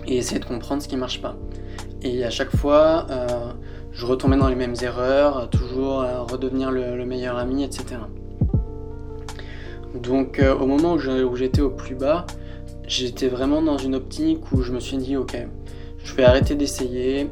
et 0.06 0.16
essayer 0.16 0.40
de 0.40 0.44
comprendre 0.44 0.82
ce 0.82 0.88
qui 0.88 0.94
ne 0.94 1.00
marche 1.00 1.20
pas. 1.20 1.36
Et 2.02 2.24
à 2.24 2.30
chaque 2.30 2.54
fois, 2.54 3.06
euh, 3.10 3.52
je 3.92 4.06
retombais 4.06 4.36
dans 4.36 4.48
les 4.48 4.54
mêmes 4.54 4.74
erreurs, 4.82 5.48
toujours 5.50 6.02
à 6.02 6.20
redevenir 6.20 6.70
le, 6.70 7.04
meilleur 7.04 7.38
ami, 7.38 7.64
etc. 7.64 8.00
Donc 9.94 10.38
euh, 10.38 10.54
au 10.54 10.66
moment 10.66 10.94
où 10.94 11.36
j'étais 11.36 11.60
au 11.60 11.70
plus 11.70 11.94
bas, 11.94 12.26
j'étais 12.86 13.28
vraiment 13.28 13.62
dans 13.62 13.78
une 13.78 13.94
optique 13.94 14.52
où 14.52 14.62
je 14.62 14.72
me 14.72 14.80
suis 14.80 14.98
dit 14.98 15.16
ok, 15.16 15.36
je 15.98 16.14
vais 16.14 16.24
arrêter 16.24 16.54
d'essayer, 16.56 17.30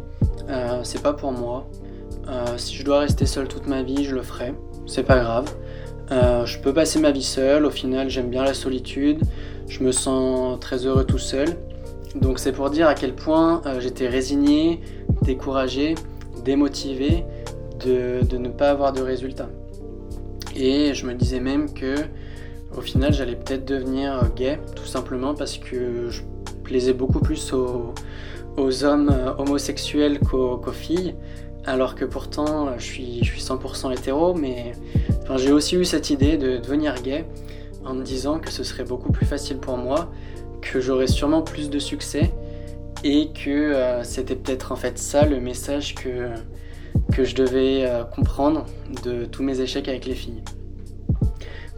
euh, 0.49 0.81
c'est 0.85 1.03
pas 1.03 1.13
pour 1.13 1.33
moi. 1.33 1.69
Si 2.57 2.77
je 2.77 2.85
dois 2.85 3.01
rester 3.01 3.27
seul 3.27 3.49
toute 3.49 3.67
ma 3.67 3.83
vie, 3.83 4.05
je 4.05 4.15
le 4.15 4.23
ferai, 4.23 4.55
c'est 4.87 5.03
pas 5.03 5.19
grave. 5.19 5.53
Euh, 6.13 6.45
je 6.45 6.59
peux 6.59 6.75
passer 6.75 6.99
ma 6.99 7.11
vie 7.11 7.23
seule, 7.23 7.65
au 7.65 7.71
final 7.71 8.11
j'aime 8.11 8.29
bien 8.29 8.45
la 8.45 8.53
solitude, 8.53 9.23
je 9.67 9.83
me 9.83 9.93
sens 9.93 10.61
très 10.61 10.85
heureux 10.85 11.05
tout 11.05 11.19
seul. 11.19 11.49
Donc 12.15 12.39
c'est 12.39 12.53
pour 12.53 12.69
dire 12.69 12.87
à 12.87 12.95
quel 12.95 13.15
point 13.15 13.63
euh, 13.65 13.81
j'étais 13.81 14.09
résigné, 14.09 14.81
découragé, 15.23 15.95
démotivé 16.45 17.25
de, 17.85 18.37
ne 18.37 18.49
pas 18.49 18.71
avoir 18.71 18.93
de 18.93 19.01
résultats. 19.01 19.49
Et 20.55 20.93
je 20.93 21.07
me 21.07 21.15
disais 21.15 21.41
même 21.41 21.73
que 21.73 21.95
au 22.77 22.83
final 22.83 23.15
j'allais 23.15 23.37
peut-être 23.37 23.65
devenir 23.65 24.15
euh, 24.15 24.27
gay, 24.37 24.61
tout 24.77 24.85
simplement 24.85 25.35
parce 25.35 25.57
que 25.57 26.11
je 26.11 26.23
plaisais 26.63 26.93
beaucoup 26.93 27.21
plus 27.21 27.55
aux, 27.55 27.95
hommes 28.85 29.35
homosexuels 29.39 30.19
qu'aux 30.21 30.61
filles 30.73 31.15
alors 31.65 31.95
que 31.95 32.05
pourtant 32.05 32.77
je 32.79 32.85
suis, 32.85 33.25
je 33.25 33.31
suis 33.31 33.41
100% 33.41 33.93
hétéro, 33.93 34.35
mais 34.35 34.73
j'ai 35.37 35.53
aussi 35.53 35.77
eu 35.77 35.85
cette 35.85 36.11
idée 36.11 36.37
de 36.37 36.59
devenir 36.59 37.01
gay 37.03 37.25
en 37.85 37.95
me 37.95 38.03
disant 38.03 38.39
que 38.39 38.51
ce 38.51 38.65
serait 38.65 38.85
beaucoup 38.85 39.13
plus 39.13 39.27
facile 39.27 39.59
pour 39.59 39.77
moi, 39.77 40.11
que 40.61 40.81
j'aurais 40.81 41.07
sûrement 41.07 41.43
plus 41.43 41.71
de 41.71 41.79
succès 41.79 42.33
et 43.05 43.31
que 43.33 43.51
euh, 43.51 44.05
c'était 44.05 44.37
peut-être 44.37 44.73
en 44.73 44.77
fait 44.77 44.99
ça 44.99 45.27
le 45.27 45.41
message 45.41 45.95
que, 45.95 46.31
que 47.13 47.25
je 47.25 47.35
devais 47.35 47.85
euh, 47.85 48.05
comprendre 48.05 48.67
de 49.05 49.25
tous 49.25 49.43
mes 49.43 49.61
échecs 49.61 49.89
avec 49.89 50.07
les 50.07 50.15
filles. 50.15 50.43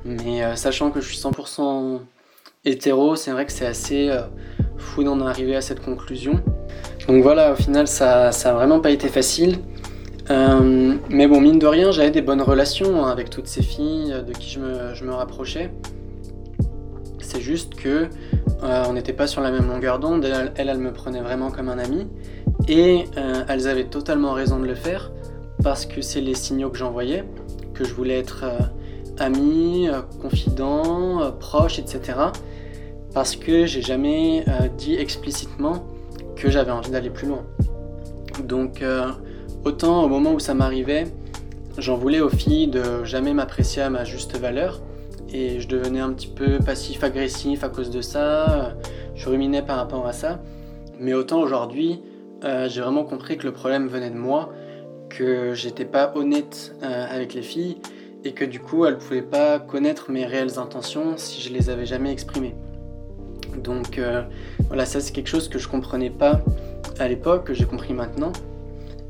Mais 0.04 0.44
euh, 0.44 0.54
sachant 0.54 0.90
que 0.90 1.00
je 1.00 1.08
suis 1.08 1.18
100% 1.18 2.00
hétéro, 2.66 3.16
c'est 3.16 3.30
vrai 3.30 3.46
que 3.46 3.52
c'est 3.52 3.66
assez 3.66 4.10
fou 4.76 5.02
d'en 5.02 5.20
arriver 5.20 5.56
à 5.56 5.60
cette 5.60 5.82
conclusion. 5.82 6.40
Donc 7.08 7.22
voilà, 7.22 7.52
au 7.52 7.56
final, 7.56 7.86
ça 7.86 8.30
n'a 8.30 8.52
vraiment 8.52 8.80
pas 8.80 8.90
été 8.90 9.08
facile. 9.08 9.58
Euh, 10.30 10.94
mais 11.10 11.26
bon, 11.26 11.40
mine 11.40 11.58
de 11.58 11.66
rien, 11.66 11.90
j'avais 11.90 12.10
des 12.10 12.22
bonnes 12.22 12.40
relations 12.40 13.04
avec 13.04 13.28
toutes 13.30 13.46
ces 13.46 13.62
filles 13.62 14.14
de 14.26 14.32
qui 14.32 14.50
je 14.50 15.04
me, 15.04 15.12
rapprochais. 15.12 15.70
C'est 17.20 17.40
juste 17.40 17.74
que 17.74 18.08
euh, 18.62 18.84
on 18.88 18.94
n'était 18.94 19.12
pas 19.12 19.26
sur 19.26 19.42
la 19.42 19.50
même 19.50 19.68
longueur 19.68 19.98
d'onde. 19.98 20.24
Elle, 20.24 20.52
elle, 20.56 20.78
me 20.78 20.92
prenait 20.92 21.20
vraiment 21.20 21.50
comme 21.50 21.68
un 21.68 21.78
ami. 21.78 22.06
Et 22.68 23.04
euh, 23.18 23.44
elles 23.48 23.68
avaient 23.68 23.84
totalement 23.84 24.32
raison 24.32 24.58
de 24.58 24.66
le 24.66 24.74
faire 24.74 25.10
parce 25.62 25.84
que 25.84 26.00
c'est 26.00 26.20
les 26.20 26.34
signaux 26.34 26.70
que 26.70 26.78
j'envoyais, 26.78 27.24
que 27.74 27.84
je 27.84 27.92
voulais 27.92 28.18
être 28.18 28.44
ami, 29.18 29.88
confident, 30.20 31.32
proche, 31.38 31.78
etc. 31.78 32.18
Parce 33.12 33.36
que 33.36 33.66
j'ai 33.66 33.82
jamais 33.82 34.44
dit 34.76 34.96
explicitement 34.96 35.84
que 36.36 36.50
j'avais 36.50 36.72
envie 36.72 36.90
d'aller 36.90 37.10
plus 37.10 37.28
loin. 37.28 37.44
Donc 38.42 38.82
Autant 39.64 40.04
au 40.04 40.08
moment 40.08 40.34
où 40.34 40.38
ça 40.38 40.52
m'arrivait, 40.52 41.06
j'en 41.78 41.96
voulais 41.96 42.20
aux 42.20 42.28
filles 42.28 42.68
de 42.68 43.02
jamais 43.04 43.32
m'apprécier 43.32 43.80
à 43.80 43.88
ma 43.88 44.04
juste 44.04 44.36
valeur 44.36 44.82
et 45.32 45.58
je 45.58 45.68
devenais 45.68 46.00
un 46.00 46.12
petit 46.12 46.26
peu 46.28 46.58
passif-agressif 46.58 47.64
à 47.64 47.70
cause 47.70 47.88
de 47.88 48.02
ça, 48.02 48.74
je 49.14 49.26
ruminais 49.26 49.62
par 49.62 49.78
rapport 49.78 50.06
à 50.06 50.12
ça. 50.12 50.38
Mais 51.00 51.14
autant 51.14 51.40
aujourd'hui, 51.40 52.02
euh, 52.44 52.68
j'ai 52.68 52.82
vraiment 52.82 53.04
compris 53.04 53.38
que 53.38 53.46
le 53.46 53.52
problème 53.52 53.88
venait 53.88 54.10
de 54.10 54.18
moi, 54.18 54.52
que 55.08 55.54
j'étais 55.54 55.86
pas 55.86 56.12
honnête 56.14 56.76
euh, 56.82 57.06
avec 57.10 57.32
les 57.32 57.42
filles 57.42 57.78
et 58.22 58.32
que 58.32 58.44
du 58.44 58.60
coup 58.60 58.84
elles 58.84 58.98
pouvaient 58.98 59.22
pas 59.22 59.58
connaître 59.58 60.10
mes 60.10 60.26
réelles 60.26 60.58
intentions 60.58 61.14
si 61.16 61.40
je 61.40 61.50
les 61.50 61.70
avais 61.70 61.86
jamais 61.86 62.12
exprimées. 62.12 62.54
Donc 63.62 63.96
euh, 63.96 64.24
voilà, 64.68 64.84
ça 64.84 65.00
c'est 65.00 65.12
quelque 65.12 65.28
chose 65.28 65.48
que 65.48 65.58
je 65.58 65.68
comprenais 65.68 66.10
pas 66.10 66.42
à 66.98 67.08
l'époque, 67.08 67.44
que 67.44 67.54
j'ai 67.54 67.64
compris 67.64 67.94
maintenant 67.94 68.32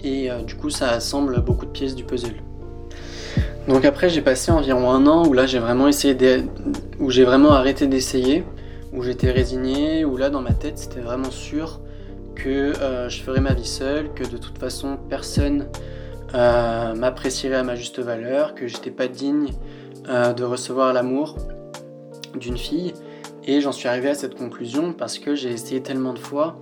et 0.04 0.30
euh, 0.30 0.42
du 0.42 0.54
coup 0.54 0.70
ça 0.70 0.90
assemble 0.90 1.40
beaucoup 1.40 1.66
de 1.66 1.70
pièces 1.70 1.94
du 1.94 2.04
puzzle. 2.04 2.36
Donc 3.66 3.84
après 3.84 4.10
j'ai 4.10 4.20
passé 4.20 4.52
environ 4.52 4.90
un 4.90 5.06
an 5.06 5.26
où 5.26 5.32
là 5.32 5.46
j'ai 5.46 5.58
vraiment 5.58 5.88
essayé 5.88 6.16
arrêté 7.50 7.86
d'essayer, 7.86 8.44
où 8.92 9.02
j'étais 9.02 9.30
résigné, 9.30 10.04
où 10.04 10.16
là 10.16 10.30
dans 10.30 10.42
ma 10.42 10.52
tête 10.52 10.78
c'était 10.78 11.00
vraiment 11.00 11.30
sûr 11.30 11.80
que 12.34 12.48
euh, 12.48 13.08
je 13.08 13.22
ferais 13.22 13.40
ma 13.40 13.54
vie 13.54 13.66
seule, 13.66 14.12
que 14.12 14.24
de 14.24 14.36
toute 14.36 14.58
façon 14.58 14.98
personne 15.08 15.66
euh, 16.34 16.94
m'apprécierait 16.94 17.56
à 17.56 17.62
ma 17.62 17.74
juste 17.74 18.00
valeur, 18.00 18.54
que 18.54 18.66
j'étais 18.66 18.90
pas 18.90 19.08
digne 19.08 19.50
de 20.36 20.44
recevoir 20.44 20.92
l'amour 20.92 21.34
d'une 22.38 22.58
fille. 22.58 22.92
Et 23.46 23.62
j'en 23.62 23.72
suis 23.72 23.88
arrivé 23.88 24.10
à 24.10 24.14
cette 24.14 24.34
conclusion 24.34 24.92
parce 24.92 25.18
que 25.18 25.34
j'ai 25.34 25.50
essayé 25.50 25.80
tellement 25.82 26.12
de 26.12 26.18
fois 26.18 26.58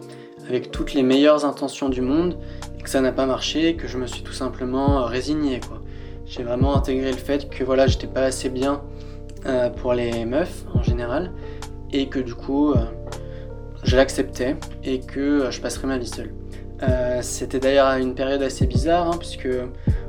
avec 0.48 0.70
toutes 0.70 0.94
les 0.94 1.02
meilleures 1.02 1.44
intentions 1.44 1.88
du 1.88 2.00
monde 2.00 2.36
que 2.82 2.90
ça 2.90 3.00
n'a 3.00 3.12
pas 3.12 3.26
marché, 3.26 3.76
que 3.76 3.86
je 3.86 3.96
me 3.96 4.06
suis 4.06 4.22
tout 4.22 4.32
simplement 4.32 5.04
résigné. 5.04 5.60
Quoi. 5.60 5.80
J'ai 6.26 6.42
vraiment 6.42 6.76
intégré 6.76 7.10
le 7.10 7.16
fait 7.16 7.48
que 7.48 7.62
voilà, 7.62 7.86
j'étais 7.86 8.06
pas 8.06 8.22
assez 8.22 8.48
bien 8.48 8.82
euh, 9.46 9.70
pour 9.70 9.92
les 9.94 10.24
meufs 10.24 10.64
en 10.74 10.82
général, 10.82 11.30
et 11.92 12.08
que 12.08 12.18
du 12.18 12.34
coup, 12.34 12.72
euh, 12.72 12.76
je 13.84 13.96
l'acceptais 13.96 14.56
et 14.84 15.00
que 15.00 15.20
euh, 15.20 15.50
je 15.50 15.60
passerais 15.60 15.86
ma 15.86 15.98
vie 15.98 16.08
seule. 16.08 16.32
C'était 17.20 17.60
d'ailleurs 17.60 17.96
une 17.98 18.16
période 18.16 18.42
assez 18.42 18.66
bizarre, 18.66 19.06
hein, 19.06 19.16
puisque 19.16 19.48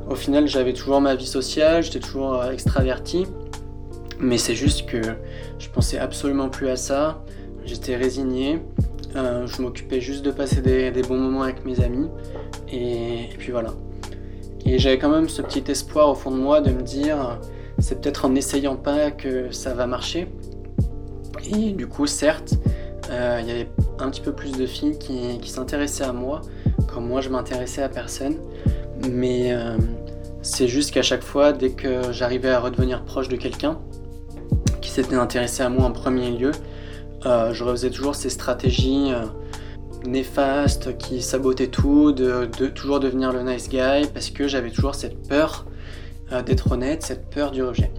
au 0.09 0.15
final, 0.15 0.47
j'avais 0.47 0.73
toujours 0.73 1.01
ma 1.01 1.13
vie 1.13 1.27
sociale, 1.27 1.83
j'étais 1.83 1.99
toujours 1.99 2.43
extraverti, 2.45 3.27
mais 4.19 4.39
c'est 4.39 4.55
juste 4.55 4.87
que 4.87 4.99
je 5.59 5.69
pensais 5.69 5.99
absolument 5.99 6.49
plus 6.49 6.69
à 6.69 6.75
ça. 6.75 7.23
J'étais 7.65 7.95
résigné, 7.95 8.59
je 9.13 9.61
m'occupais 9.61 10.01
juste 10.01 10.23
de 10.25 10.31
passer 10.31 10.61
des, 10.61 11.01
bons 11.03 11.17
moments 11.17 11.43
avec 11.43 11.65
mes 11.65 11.79
amis. 11.81 12.09
Et, 12.71 13.29
puis 13.37 13.51
voilà. 13.51 13.73
Et 14.65 14.79
j'avais 14.79 14.97
quand 14.97 15.09
même 15.09 15.29
ce 15.29 15.41
petit 15.41 15.63
espoir 15.69 16.09
au 16.09 16.15
fond 16.15 16.31
de 16.31 16.37
moi 16.37 16.61
de 16.61 16.71
me 16.71 16.81
dire, 16.81 17.39
c'est 17.79 18.01
peut-être 18.01 18.25
en 18.25 18.29
n'essayant 18.29 18.75
pas 18.75 19.11
que 19.11 19.51
ça 19.51 19.73
va 19.73 19.87
marcher. 19.87 20.27
Et 21.51 21.71
du 21.71 21.87
coup, 21.87 22.07
certes, 22.07 22.55
euh, 23.09 23.39
il 23.41 23.47
y 23.47 23.51
avait 23.51 23.69
un 23.99 24.09
petit 24.09 24.21
peu 24.21 24.31
plus 24.31 24.53
de 24.53 24.65
filles 24.65 24.97
qui, 24.97 25.49
s'intéressaient 25.49 26.05
à 26.05 26.13
moi, 26.13 26.41
comme 26.87 27.07
moi 27.07 27.21
je 27.21 27.29
m'intéressais 27.29 27.83
à 27.83 27.89
personne. 27.89 28.37
Mais 29.09 29.53
euh, 29.53 29.77
c'est 30.41 30.67
juste 30.67 30.91
qu'à 30.91 31.01
chaque 31.01 31.23
fois, 31.23 31.51
dès 31.51 31.71
que 31.71 32.11
j'arrivais 32.11 32.49
à 32.49 32.59
redevenir 32.59 33.03
proche 33.03 33.27
de 33.27 33.35
quelqu'un 33.35 33.79
qui 34.81 34.89
s'était 34.89 35.15
intéressé 35.15 35.63
à 35.63 35.69
moi 35.69 35.85
en 35.85 35.91
premier 35.91 36.31
lieu, 36.31 36.51
euh, 37.25 37.53
je 37.53 37.63
refaisais 37.63 37.89
toujours 37.89 38.15
ces 38.15 38.29
stratégies 38.29 39.11
néfaste, 40.05 40.97
qui 40.97 41.21
sabotait 41.21 41.67
tout, 41.67 42.11
de, 42.11 42.45
toujours 42.67 42.99
devenir 42.99 43.31
le 43.31 43.43
nice 43.43 43.69
guy, 43.69 44.07
parce 44.13 44.29
que 44.29 44.47
j'avais 44.47 44.71
toujours 44.71 44.95
cette 44.95 45.27
peur 45.27 45.65
euh, 46.31 46.41
d'être 46.41 46.71
honnête, 46.71 47.03
cette 47.03 47.29
peur 47.29 47.51
du 47.51 47.63
rejet. 47.63 47.91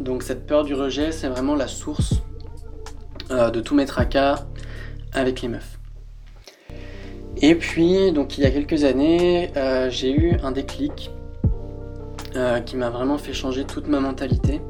Donc 0.00 0.22
cette 0.22 0.46
peur 0.46 0.64
du 0.64 0.74
rejet, 0.74 1.12
c'est 1.12 1.28
vraiment 1.28 1.54
la 1.54 1.68
source 1.68 2.14
euh, 3.30 3.50
de 3.50 3.60
tous 3.60 3.74
mes 3.74 3.86
tracas 3.86 4.46
avec 5.12 5.42
les 5.42 5.48
meufs. 5.48 5.78
Et 7.38 7.54
puis, 7.54 8.12
donc 8.12 8.38
il 8.38 8.44
y 8.44 8.46
a 8.46 8.50
quelques 8.50 8.84
années, 8.84 9.50
euh, 9.56 9.90
j'ai 9.90 10.10
eu 10.10 10.38
un 10.42 10.52
déclic 10.52 11.10
qui 12.66 12.76
m'a 12.76 12.90
vraiment 12.90 13.16
fait 13.16 13.32
changer 13.32 13.64
toute 13.64 13.88
ma 13.88 13.98
mentalité. 13.98 14.60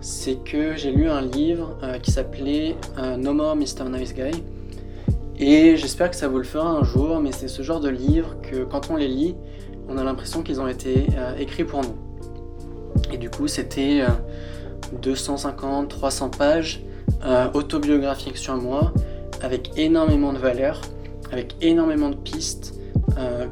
C'est 0.00 0.42
que 0.44 0.76
j'ai 0.76 0.92
lu 0.92 1.08
un 1.08 1.20
livre 1.20 1.76
qui 2.02 2.10
s'appelait 2.10 2.76
No 3.18 3.34
More 3.34 3.54
Mr. 3.56 3.88
Nice 3.90 4.14
Guy 4.14 4.42
et 5.42 5.78
j'espère 5.78 6.10
que 6.10 6.16
ça 6.16 6.28
vous 6.28 6.36
le 6.36 6.44
fera 6.44 6.68
un 6.68 6.84
jour, 6.84 7.18
mais 7.18 7.32
c'est 7.32 7.48
ce 7.48 7.62
genre 7.62 7.80
de 7.80 7.88
livre 7.88 8.36
que 8.42 8.64
quand 8.64 8.90
on 8.90 8.96
les 8.96 9.08
lit, 9.08 9.34
on 9.88 9.96
a 9.96 10.04
l'impression 10.04 10.42
qu'ils 10.42 10.60
ont 10.60 10.68
été 10.68 11.06
euh, 11.16 11.34
écrits 11.38 11.64
pour 11.64 11.80
nous. 11.80 11.96
Et 13.10 13.16
du 13.16 13.30
coup, 13.30 13.48
c'était 13.48 14.04
250, 15.00 15.84
euh, 15.84 15.96
300 15.96 16.28
pages 16.28 16.82
euh, 17.24 17.48
autobiographiques 17.54 18.36
sur 18.36 18.54
moi, 18.56 18.92
avec 19.40 19.70
énormément 19.78 20.34
de 20.34 20.38
valeurs, 20.38 20.82
avec 21.32 21.56
énormément 21.62 22.10
de 22.10 22.16
pistes 22.16 22.74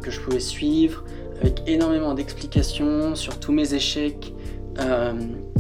que 0.01 0.11
je 0.11 0.21
pouvais 0.21 0.41
suivre, 0.41 1.05
avec 1.41 1.63
énormément 1.67 2.15
d'explications 2.15 3.15
sur 3.15 3.39
tous 3.39 3.53
mes 3.53 3.75
échecs 3.75 4.33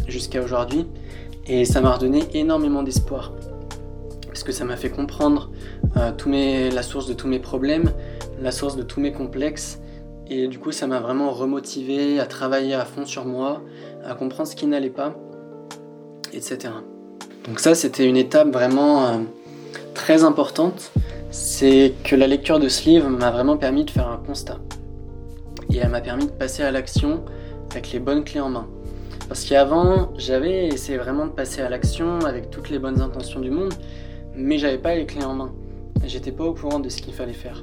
jusqu'à 0.09 0.43
aujourd'hui. 0.43 0.87
Et 1.47 1.65
ça 1.65 1.81
m'a 1.81 1.93
redonné 1.93 2.25
énormément 2.35 2.83
d'espoir. 2.83 3.33
Parce 4.27 4.43
que 4.43 4.53
ça 4.53 4.65
m'a 4.65 4.77
fait 4.77 4.91
comprendre 4.91 5.51
tous 6.17 6.29
mes, 6.29 6.71
la 6.71 6.83
source 6.83 7.07
de 7.07 7.15
tous 7.15 7.27
mes 7.27 7.39
problèmes, 7.39 7.93
la 8.41 8.53
source 8.53 8.77
de 8.77 8.83
tous 8.83 9.01
mes 9.01 9.13
complexes. 9.13 9.81
Et 10.31 10.47
du 10.47 10.59
coup, 10.59 10.73
ça 10.73 10.87
m'a 10.87 11.01
vraiment 11.01 11.31
remotivé 11.31 12.21
à 12.21 12.27
travailler 12.27 12.75
à 12.75 12.85
fond 12.85 13.07
sur 13.07 13.25
moi, 13.25 13.63
à 14.05 14.15
comprendre 14.15 14.49
ce 14.49 14.55
qui 14.55 14.67
n'allait 14.67 14.91
pas, 14.91 15.15
etc. 16.33 16.71
Donc 17.47 17.61
ça, 17.61 17.75
c'était 17.75 18.07
une 18.07 18.17
étape 18.17 18.53
vraiment 18.53 19.07
euh, 19.07 19.19
très 19.95 20.25
importante. 20.25 20.93
C'est 21.31 21.95
que 22.05 22.15
la 22.15 22.27
lecture 22.27 22.59
de 22.59 22.69
ce 22.69 22.89
livre 22.89 23.09
m'a 23.09 23.31
vraiment 23.31 23.57
permis 23.57 23.85
de 23.85 23.91
faire 23.91 24.09
un 24.09 24.19
constat. 24.19 24.59
Et 25.73 25.79
elle 25.79 25.89
m'a 25.89 26.01
permis 26.01 26.27
de 26.27 26.31
passer 26.31 26.63
à 26.63 26.71
l'action 26.71 27.25
avec 27.71 27.93
les 27.93 27.99
bonnes 27.99 28.25
clés 28.25 28.41
en 28.41 28.51
main. 28.51 28.67
Parce 29.29 29.45
qu'avant, 29.45 30.13
j'avais 30.17 30.69
essayé 30.69 30.97
vraiment 30.97 31.27
de 31.27 31.33
passer 31.33 31.61
à 31.61 31.69
l'action 31.69 32.21
avec 32.21 32.51
toutes 32.51 32.71
les 32.71 32.79
bonnes 32.79 33.01
intentions 33.03 33.41
du 33.41 33.51
monde, 33.51 33.75
mais 34.35 34.57
j'avais 34.57 34.79
pas 34.79 34.95
les 34.95 35.05
clés 35.05 35.25
en 35.25 35.35
main. 35.35 35.53
J'étais 36.07 36.33
pas 36.33 36.45
au 36.45 36.55
courant 36.55 36.81
de 36.81 36.89
ce 36.89 37.03
qu'il 37.03 37.13
fallait 37.13 37.35
faire. 37.35 37.63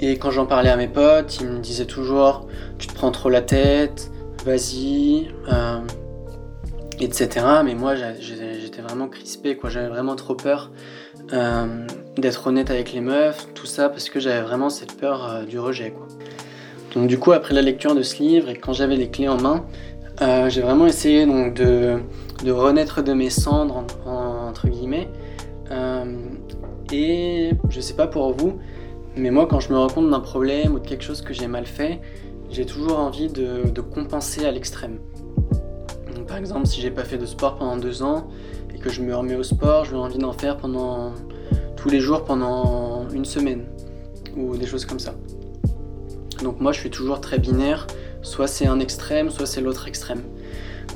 Et 0.00 0.18
quand 0.18 0.30
j'en 0.30 0.46
parlais 0.46 0.70
à 0.70 0.76
mes 0.76 0.88
potes, 0.88 1.38
ils 1.40 1.46
me 1.46 1.58
disaient 1.58 1.86
toujours 1.86 2.46
Tu 2.78 2.86
te 2.86 2.94
prends 2.94 3.10
trop 3.10 3.28
la 3.28 3.42
tête, 3.42 4.10
vas-y, 4.44 5.28
euh, 5.52 5.80
etc. 6.98 7.46
Mais 7.64 7.74
moi, 7.74 7.94
j'étais 7.96 8.80
vraiment 8.80 9.08
crispé. 9.08 9.58
J'avais 9.64 9.88
vraiment 9.88 10.16
trop 10.16 10.34
peur 10.34 10.70
euh, 11.32 11.86
d'être 12.16 12.46
honnête 12.46 12.70
avec 12.70 12.92
les 12.92 13.00
meufs, 13.00 13.48
tout 13.54 13.66
ça, 13.66 13.88
parce 13.90 14.08
que 14.08 14.20
j'avais 14.20 14.42
vraiment 14.42 14.70
cette 14.70 14.96
peur 14.96 15.26
euh, 15.26 15.44
du 15.44 15.58
rejet. 15.58 15.94
Donc, 16.94 17.08
du 17.08 17.18
coup, 17.18 17.32
après 17.32 17.52
la 17.52 17.62
lecture 17.62 17.94
de 17.94 18.02
ce 18.02 18.22
livre 18.22 18.48
et 18.48 18.56
quand 18.56 18.72
j'avais 18.72 18.96
les 18.96 19.10
clés 19.10 19.28
en 19.28 19.38
main, 19.38 19.66
j'ai 20.20 20.60
vraiment 20.60 20.86
essayé 20.86 21.26
donc, 21.26 21.54
de, 21.54 21.98
de, 22.44 22.50
renaître 22.50 23.02
de 23.02 23.12
mes 23.12 23.30
cendres, 23.30 23.84
entre 24.06 24.68
guillemets. 24.68 25.08
et 26.92 27.50
je 27.68 27.80
sais 27.80 27.94
pas 27.94 28.06
pour 28.06 28.32
vous, 28.32 28.58
mais 29.16 29.30
moi, 29.30 29.46
quand 29.46 29.60
je 29.60 29.72
me 29.72 29.78
rends 29.78 29.88
compte 29.88 30.10
d'un 30.10 30.20
problème 30.20 30.74
ou 30.74 30.78
de 30.78 30.86
quelque 30.86 31.02
chose 31.02 31.22
que 31.22 31.32
j'ai 31.32 31.46
mal 31.46 31.64
fait, 31.64 32.00
j'ai 32.50 32.66
toujours 32.66 32.98
envie 32.98 33.28
de, 33.28 33.80
compenser 33.80 34.44
à 34.44 34.50
l'extrême. 34.50 34.98
Par 36.28 36.36
exemple, 36.36 36.66
si 36.66 36.80
j'ai 36.80 36.90
pas 36.90 37.04
fait 37.04 37.18
de 37.18 37.26
sport 37.26 37.56
pendant 37.56 37.76
deux 37.76 38.02
ans 38.02 38.28
et 38.74 38.78
que 38.78 38.90
je 38.90 39.00
me 39.00 39.16
remets 39.16 39.36
au 39.36 39.42
sport, 39.42 39.84
j'ai 39.84 39.94
envie 39.94 40.18
d'en 40.18 40.32
faire 40.32 40.56
pendant 40.56 41.12
tous 41.76 41.88
les 41.88 42.00
jours 42.00 42.24
pendant 42.24 43.08
une 43.10 43.24
semaine 43.24 43.64
ou 44.36 44.56
des 44.56 44.66
choses 44.66 44.84
comme 44.84 44.98
ça. 44.98 45.14
Donc 46.42 46.60
moi, 46.60 46.72
je 46.72 46.80
suis 46.80 46.90
toujours 46.90 47.20
très 47.20 47.38
binaire. 47.38 47.86
Soit 48.26 48.48
c'est 48.48 48.66
un 48.66 48.80
extrême, 48.80 49.30
soit 49.30 49.46
c'est 49.46 49.60
l'autre 49.60 49.86
extrême. 49.86 50.22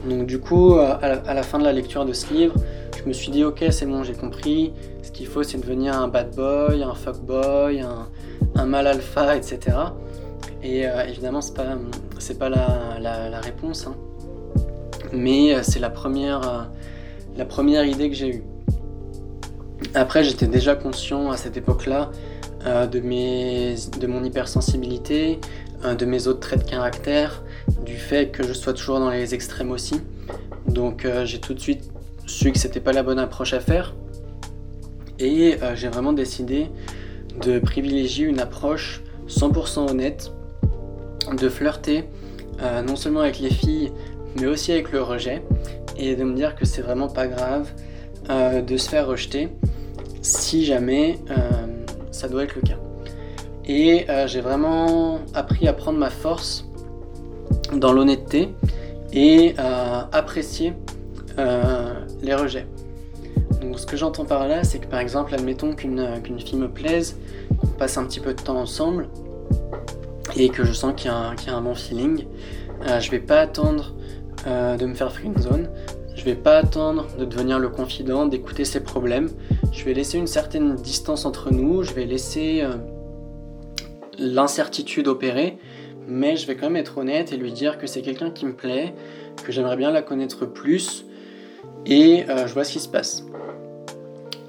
Donc 0.08 0.26
du 0.26 0.40
coup, 0.40 0.74
à 0.74 1.34
la, 1.34 1.42
fin 1.42 1.58
de 1.58 1.64
la 1.64 1.72
lecture 1.72 2.04
de 2.04 2.12
ce 2.12 2.32
livre, 2.32 2.54
je 2.98 3.08
me 3.08 3.12
suis 3.12 3.30
dit 3.30 3.44
ok, 3.44 3.64
c'est 3.70 3.86
bon, 3.86 4.02
j'ai 4.02 4.14
compris. 4.14 4.72
Ce 5.02 5.12
qu'il 5.12 5.26
faut, 5.26 5.42
c'est 5.42 5.58
devenir 5.58 5.94
un 5.94 6.08
bad 6.08 6.34
boy, 6.34 6.82
un 6.82 6.94
fuck 6.94 7.20
boy, 7.20 7.80
un, 7.80 8.08
un 8.56 8.66
mal 8.66 8.86
alpha, 8.86 9.36
etc. 9.36 9.76
Et 10.62 10.86
euh, 10.86 11.04
évidemment, 11.06 11.40
c'est 11.40 11.54
pas, 11.54 11.76
c'est 12.18 12.38
pas 12.38 12.48
la, 12.48 13.40
réponse, 13.40 13.86
hein. 13.86 13.94
mais 15.12 15.54
euh, 15.54 15.60
c'est 15.62 15.78
la 15.78 15.90
première, 15.90 16.42
euh, 16.42 16.62
la 17.36 17.44
première 17.44 17.84
idée 17.84 18.10
que 18.10 18.16
j'ai 18.16 18.36
eue. 18.36 18.44
Après, 19.94 20.22
j'étais 20.24 20.46
déjà 20.46 20.74
conscient 20.74 21.30
à 21.30 21.36
cette 21.36 21.56
époque-là 21.56 22.10
de, 22.92 23.00
mes, 23.00 23.76
de 23.98 24.06
mon 24.06 24.22
hypersensibilité, 24.22 25.40
de 25.84 26.04
mes 26.04 26.26
autres 26.26 26.40
traits 26.40 26.64
de 26.64 26.70
caractère, 26.70 27.42
du 27.84 27.96
fait 27.96 28.30
que 28.30 28.42
je 28.42 28.52
sois 28.52 28.72
toujours 28.72 28.98
dans 29.00 29.10
les 29.10 29.34
extrêmes 29.34 29.70
aussi. 29.70 30.00
Donc, 30.66 31.06
j'ai 31.24 31.40
tout 31.40 31.54
de 31.54 31.60
suite 31.60 31.90
su 32.26 32.52
que 32.52 32.58
c'était 32.58 32.80
pas 32.80 32.92
la 32.92 33.02
bonne 33.02 33.18
approche 33.18 33.54
à 33.54 33.60
faire. 33.60 33.94
Et 35.18 35.58
j'ai 35.74 35.88
vraiment 35.88 36.12
décidé 36.12 36.68
de 37.40 37.58
privilégier 37.58 38.26
une 38.26 38.40
approche 38.40 39.02
100% 39.28 39.90
honnête, 39.90 40.32
de 41.32 41.48
flirter 41.48 42.04
euh, 42.62 42.82
non 42.82 42.96
seulement 42.96 43.20
avec 43.20 43.38
les 43.38 43.50
filles, 43.50 43.90
mais 44.38 44.46
aussi 44.46 44.72
avec 44.72 44.92
le 44.92 45.02
rejet, 45.02 45.42
et 45.96 46.14
de 46.14 46.24
me 46.24 46.34
dire 46.34 46.54
que 46.54 46.64
c'est 46.64 46.82
vraiment 46.82 47.08
pas 47.08 47.26
grave 47.26 47.70
euh, 48.28 48.60
de 48.60 48.76
se 48.76 48.88
faire 48.88 49.06
rejeter 49.06 49.48
si 50.22 50.64
jamais 50.64 51.18
euh, 51.30 51.34
ça 52.10 52.28
doit 52.28 52.44
être 52.44 52.56
le 52.56 52.62
cas. 52.62 52.78
Et 53.66 54.06
j'ai 54.26 54.40
vraiment 54.40 55.20
appris 55.34 55.68
à 55.68 55.72
prendre 55.72 55.98
ma 55.98 56.10
force 56.10 56.66
dans 57.72 57.92
l'honnêteté 57.92 58.48
et 59.12 59.54
à 59.58 60.08
apprécier 60.12 60.72
les 61.36 62.34
rejets. 62.34 62.66
Donc 63.60 63.78
ce 63.78 63.86
que 63.86 63.96
j'entends 63.96 64.24
par 64.24 64.48
là, 64.48 64.64
c'est 64.64 64.78
que 64.78 64.86
par 64.86 64.98
exemple, 65.00 65.34
admettons 65.34 65.74
qu'une 65.74 66.40
fille 66.40 66.58
me 66.58 66.68
plaise, 66.68 67.16
qu'on 67.60 67.66
passe 67.68 67.96
un 67.96 68.04
petit 68.04 68.20
peu 68.20 68.34
de 68.34 68.40
temps 68.40 68.58
ensemble, 68.58 69.08
et 70.36 70.48
que 70.48 70.64
je 70.64 70.72
sens 70.72 70.94
qu'il 70.96 71.10
y, 71.10 71.50
a 71.50 71.56
un 71.56 71.60
bon 71.60 71.74
feeling, 71.74 72.24
euh, 72.86 73.00
je 73.00 73.10
vais 73.10 73.20
pas 73.20 73.40
attendre 73.40 73.94
euh, 74.46 74.76
de 74.76 74.86
me 74.86 74.94
faire 74.94 75.12
zone, 75.38 75.68
je 76.14 76.24
vais 76.24 76.34
pas 76.34 76.58
attendre 76.58 77.06
de 77.18 77.24
devenir 77.24 77.58
le 77.58 77.68
confident, 77.68 78.26
d'écouter 78.26 78.64
ses 78.64 78.80
problèmes, 78.80 79.30
je 79.72 79.84
vais 79.84 79.94
laisser 79.94 80.18
une 80.18 80.26
certaine 80.26 80.76
distance 80.76 81.24
entre 81.24 81.50
nous, 81.50 81.82
je 81.82 81.92
vais 81.92 82.04
laisser 82.04 82.60
euh, 82.62 82.74
l'incertitude 84.20 85.08
opérer, 85.08 85.58
mais 86.06 86.36
je 86.36 86.46
vais 86.46 86.54
quand 86.54 86.66
même 86.66 86.76
être 86.76 86.98
honnête 86.98 87.32
et 87.32 87.36
lui 87.36 87.52
dire 87.52 87.78
que 87.78 87.86
c'est 87.86 88.02
quelqu'un 88.02 88.30
qui 88.30 88.46
me 88.46 88.52
plaît, 88.52 88.94
que 89.44 89.50
j'aimerais 89.50 89.76
bien 89.76 89.90
la 89.90 90.02
connaître 90.02 90.46
plus, 90.46 91.04
et 91.86 92.24
je 92.28 92.52
vois 92.52 92.64
ce 92.64 92.72
qui 92.72 92.80
se 92.80 92.88
passe. 92.88 93.24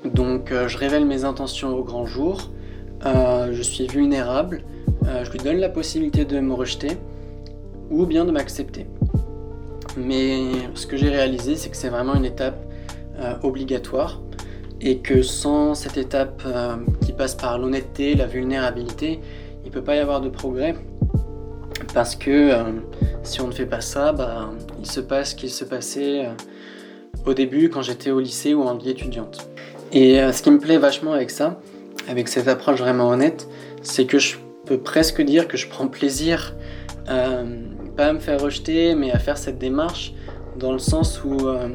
Donc 0.05 0.51
euh, 0.51 0.67
je 0.67 0.77
révèle 0.77 1.05
mes 1.05 1.25
intentions 1.25 1.75
au 1.75 1.83
grand 1.83 2.05
jour, 2.05 2.49
euh, 3.05 3.49
je 3.51 3.61
suis 3.61 3.87
vulnérable, 3.87 4.63
euh, 5.05 5.23
je 5.23 5.31
lui 5.31 5.39
donne 5.39 5.57
la 5.57 5.69
possibilité 5.69 6.25
de 6.25 6.39
me 6.39 6.53
rejeter 6.53 6.97
ou 7.89 8.05
bien 8.05 8.25
de 8.25 8.31
m'accepter. 8.31 8.87
Mais 9.97 10.39
ce 10.73 10.87
que 10.87 10.97
j'ai 10.97 11.09
réalisé, 11.09 11.55
c'est 11.55 11.69
que 11.69 11.77
c'est 11.77 11.89
vraiment 11.89 12.15
une 12.15 12.25
étape 12.25 12.65
obligatoire 13.43 14.19
et 14.79 14.97
que 14.99 15.21
sans 15.21 15.75
cette 15.75 15.97
étape 15.97 16.41
qui 17.01 17.11
passe 17.11 17.35
par 17.35 17.59
l'honnêteté, 17.59 18.15
la 18.15 18.25
vulnérabilité, 18.25 19.19
il 19.71 19.75
peut 19.75 19.83
pas 19.83 19.95
y 19.95 19.99
avoir 19.99 20.19
de 20.19 20.27
progrès. 20.27 20.75
Parce 21.93 22.17
que 22.17 22.51
si 23.23 23.39
on 23.39 23.47
ne 23.47 23.53
fait 23.53 23.65
pas 23.65 23.79
ça, 23.79 24.11
bah, 24.11 24.49
il 24.79 24.85
se 24.85 24.99
passe 24.99 25.29
ce 25.29 25.35
qu'il 25.35 25.49
se 25.49 25.63
passait 25.63 26.27
au 27.25 27.33
début 27.33 27.69
quand 27.69 27.81
j'étais 27.81 28.11
au 28.11 28.19
lycée 28.19 28.53
ou 28.53 28.63
en 28.63 28.75
vie 28.75 28.89
étudiante. 28.89 29.47
Et 29.93 30.19
euh, 30.19 30.31
ce 30.31 30.41
qui 30.41 30.51
me 30.51 30.59
plaît 30.59 30.77
vachement 30.77 31.13
avec 31.13 31.29
ça, 31.29 31.59
avec 32.09 32.27
cette 32.27 32.47
approche 32.47 32.79
vraiment 32.79 33.09
honnête, 33.09 33.47
c'est 33.81 34.05
que 34.05 34.19
je 34.19 34.37
peux 34.65 34.77
presque 34.77 35.21
dire 35.21 35.47
que 35.47 35.57
je 35.57 35.67
prends 35.67 35.87
plaisir, 35.87 36.55
euh, 37.09 37.43
pas 37.95 38.07
à 38.07 38.13
me 38.13 38.19
faire 38.19 38.41
rejeter, 38.41 38.95
mais 38.95 39.11
à 39.11 39.19
faire 39.19 39.37
cette 39.37 39.57
démarche, 39.57 40.13
dans 40.57 40.71
le 40.71 40.79
sens 40.79 41.23
où 41.23 41.47
euh, 41.47 41.69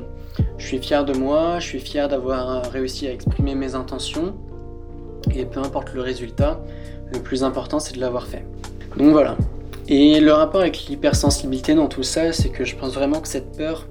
je 0.59 0.67
suis 0.67 0.79
fier 0.79 1.05
de 1.05 1.13
moi, 1.13 1.59
je 1.61 1.67
suis 1.67 1.81
fier 1.81 2.09
d'avoir 2.09 2.71
réussi 2.71 3.07
à 3.07 3.13
exprimer 3.13 3.55
mes 3.55 3.75
intentions, 3.75 4.35
et 5.35 5.45
peu 5.45 5.61
importe 5.61 5.93
le 5.93 6.01
résultat, 6.01 6.61
le 7.13 7.21
plus 7.21 7.45
important 7.45 7.79
c'est 7.79 7.95
de 7.95 8.01
l'avoir 8.01 8.27
fait. 8.27 8.45
Donc 8.97 9.13
voilà. 9.13 9.37
Et 9.89 10.19
le 10.19 10.33
rapport 10.33 10.63
avec 10.63 10.87
l'hypersensibilité 10.87 11.75
dans 11.75 11.87
tout 11.87 12.03
ça, 12.03 12.33
c'est 12.33 12.49
que 12.49 12.65
je 12.65 12.75
pense 12.75 12.95
vraiment 12.95 13.21
que 13.21 13.29
cette 13.29 13.57
peur 13.57 13.87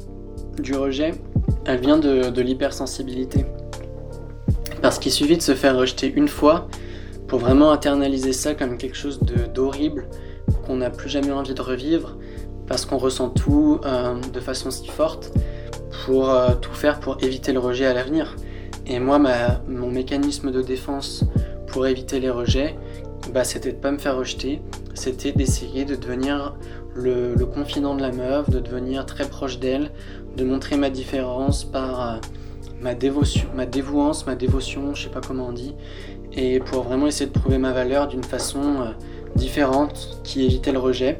du 0.60 0.76
rejet, 0.76 1.14
elle 1.66 1.80
vient 1.80 1.98
de, 1.98 2.42
l'hypersensibilité. 2.42 3.46
Parce 4.82 5.00
qu'il 5.00 5.12
suffit 5.12 5.38
de 5.38 5.42
se 5.42 5.56
faire 5.56 5.78
rejeter 5.78 6.12
une 6.14 6.28
fois 6.28 6.68
pour 7.28 7.40
vraiment 7.40 7.72
internaliser 7.72 8.34
ça 8.34 8.56
comme 8.56 8.78
quelque 8.78 8.98
chose 8.98 9.20
d'horrible 9.54 10.08
qu'on 10.68 10.76
n'a 10.76 10.90
plus 10.90 11.10
jamais 11.10 11.32
envie 11.32 11.54
de 11.54 11.62
revivre 11.62 12.18
parce 12.68 12.86
qu'on 12.86 12.98
ressent 12.98 13.30
tout 13.30 13.80
euh, 13.86 14.16
de 14.34 14.40
façon 14.40 14.72
si 14.72 14.88
forte 14.88 15.32
pour 16.06 16.30
euh, 16.30 16.50
tout 16.62 16.74
faire 16.74 17.00
pour 17.00 17.18
éviter 17.24 17.54
le 17.54 17.60
rejet 17.60 17.86
à 17.86 17.94
l'avenir. 17.94 18.36
Et 18.86 19.00
moi, 19.00 19.20
mon 19.68 19.90
mécanisme 19.90 20.52
de 20.52 20.62
défense 20.62 21.24
pour 21.68 21.88
éviter 21.88 22.20
les 22.20 22.30
rejets, 22.30 22.76
bah, 23.36 23.44
c'était 23.44 23.74
de 23.74 23.78
pas 23.78 23.92
me 23.92 23.98
faire 23.98 24.16
rejeter, 24.16 24.62
c'était 24.94 25.34
d'essayer 25.34 25.84
de 25.84 25.98
devenir 25.98 26.56
le, 26.96 27.36
confident 27.44 27.94
de 27.94 28.02
la 28.02 28.14
meuf, 28.14 28.50
de 28.50 28.62
devenir 28.62 29.06
très 29.06 29.28
proche 29.28 29.60
d'elle, 29.60 29.92
de 30.38 30.46
montrer 30.46 30.78
ma 30.78 30.90
différence 30.90 31.66
par 31.66 32.02
euh, 32.02 32.18
ma 32.80 32.96
dévotion, 32.96 33.50
ma 33.54 33.66
dévouance, 33.66 34.26
ma 34.26 34.36
dévotion, 34.36 34.96
je 34.96 35.04
sais 35.04 35.10
pas 35.10 35.20
comment 35.20 35.48
on 35.48 35.52
dit, 35.52 35.76
et 36.32 36.62
pour 36.62 36.84
vraiment 36.84 37.08
essayer 37.08 37.26
de 37.26 37.38
prouver 37.38 37.58
ma 37.58 37.74
valeur 37.74 38.08
d'une 38.08 38.24
façon 38.24 38.62
euh, 38.62 38.92
différente 39.36 40.22
qui 40.24 40.46
évitait 40.46 40.72
le 40.72 40.80
rejet. 40.80 41.20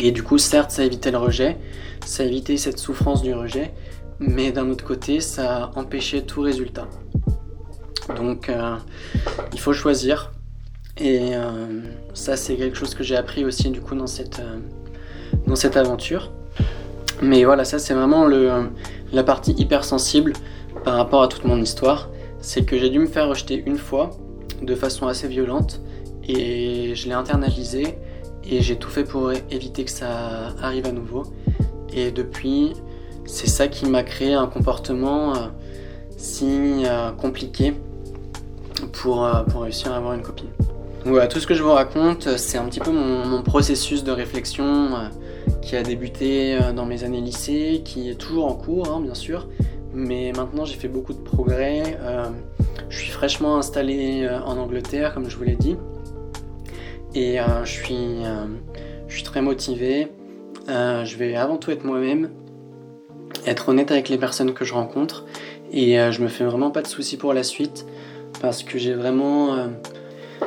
Et 0.00 0.10
du 0.10 0.24
coup, 0.24 0.38
certes, 0.38 0.72
ça 0.72 0.84
évitait 0.84 1.12
le 1.12 1.18
rejet, 1.18 1.58
ça 2.04 2.24
évitait 2.24 2.56
cette 2.56 2.78
souffrance 2.78 3.22
du 3.22 3.32
rejet, 3.32 3.72
mais 4.18 4.50
d'un 4.50 4.68
autre 4.68 4.84
côté, 4.84 5.20
ça 5.20 5.70
empêchait 5.76 6.22
tout 6.22 6.40
résultat. 6.40 6.88
Donc, 8.16 8.48
euh, 8.48 8.74
il 9.52 9.60
faut 9.60 9.72
choisir. 9.72 10.33
Et 10.98 11.32
ça, 12.14 12.36
c'est 12.36 12.56
quelque 12.56 12.76
chose 12.76 12.94
que 12.94 13.02
j'ai 13.02 13.16
appris 13.16 13.44
aussi 13.44 13.70
du 13.70 13.80
coup 13.80 13.94
dans 13.96 14.06
cette, 14.06 14.40
dans 15.46 15.56
cette 15.56 15.76
aventure. 15.76 16.30
Mais 17.20 17.44
voilà, 17.44 17.64
ça 17.64 17.78
c'est 17.78 17.94
vraiment 17.94 18.24
le, 18.26 18.68
la 19.12 19.24
partie 19.24 19.52
hypersensible 19.52 20.34
par 20.84 20.96
rapport 20.96 21.22
à 21.22 21.28
toute 21.28 21.44
mon 21.44 21.60
histoire. 21.60 22.10
C'est 22.40 22.64
que 22.64 22.78
j'ai 22.78 22.90
dû 22.90 22.98
me 22.98 23.06
faire 23.06 23.28
rejeter 23.28 23.62
une 23.66 23.78
fois 23.78 24.10
de 24.62 24.74
façon 24.74 25.06
assez 25.06 25.28
violente 25.28 25.80
et 26.28 26.94
je 26.94 27.08
l'ai 27.08 27.14
internalisé 27.14 27.98
et 28.44 28.60
j'ai 28.60 28.76
tout 28.76 28.90
fait 28.90 29.04
pour 29.04 29.32
éviter 29.50 29.84
que 29.84 29.90
ça 29.90 30.54
arrive 30.62 30.86
à 30.86 30.92
nouveau. 30.92 31.22
Et 31.92 32.10
depuis, 32.10 32.72
c'est 33.24 33.48
ça 33.48 33.68
qui 33.68 33.86
m'a 33.86 34.02
créé 34.02 34.34
un 34.34 34.46
comportement 34.46 35.34
euh, 35.34 35.38
si 36.16 36.84
euh, 36.84 37.10
compliqué 37.12 37.74
pour, 38.92 39.24
euh, 39.24 39.42
pour 39.44 39.62
réussir 39.62 39.92
à 39.92 39.96
avoir 39.96 40.14
une 40.14 40.22
copine. 40.22 40.48
Voilà, 41.04 41.26
tout 41.26 41.38
ce 41.38 41.46
que 41.46 41.54
je 41.54 41.62
vous 41.62 41.72
raconte, 41.72 42.36
c'est 42.38 42.56
un 42.56 42.64
petit 42.64 42.80
peu 42.80 42.90
mon, 42.90 43.42
processus 43.42 44.04
de 44.04 44.10
réflexion 44.10 45.10
qui 45.60 45.76
a 45.76 45.82
débuté 45.82 46.54
euh, 46.54 46.72
dans 46.72 46.86
mes 46.86 47.04
années 47.04 47.20
lycée, 47.20 47.82
qui 47.84 48.08
est 48.08 48.14
toujours 48.14 48.46
en 48.46 48.54
cours, 48.54 48.90
hein, 48.90 49.00
bien 49.00 49.14
sûr. 49.14 49.48
Mais 49.92 50.32
maintenant, 50.36 50.64
j'ai 50.64 50.76
fait 50.76 50.88
beaucoup 50.88 51.12
de 51.12 51.18
progrès. 51.18 51.98
Euh, 52.00 52.24
je 52.88 52.98
suis 52.98 53.10
fraîchement 53.10 53.58
installé 53.58 54.24
euh, 54.24 54.40
en 54.40 54.56
Angleterre, 54.56 55.12
comme 55.14 55.28
je 55.28 55.36
vous 55.36 55.44
l'ai 55.44 55.56
dit. 55.56 55.76
Et 57.14 57.38
je, 57.62 57.70
suis, 57.70 58.24
je 59.06 59.14
suis 59.14 59.22
très 59.22 59.40
motivé. 59.40 60.08
je 60.66 61.16
vais 61.16 61.36
avant 61.36 61.58
tout 61.58 61.70
être 61.70 61.84
moi-même, 61.84 62.30
être 63.46 63.68
honnête 63.68 63.92
avec 63.92 64.08
les 64.08 64.18
personnes 64.18 64.52
que 64.52 64.64
je 64.64 64.74
rencontre. 64.74 65.24
Et 65.70 65.94
je 66.10 66.22
me 66.22 66.26
fais 66.26 66.42
vraiment 66.42 66.72
pas 66.72 66.82
de 66.82 66.88
soucis 66.88 67.16
pour 67.16 67.32
la 67.32 67.44
suite 67.44 67.86
parce 68.40 68.64
que 68.64 68.78
j'ai 68.78 68.94
vraiment, 68.94 69.68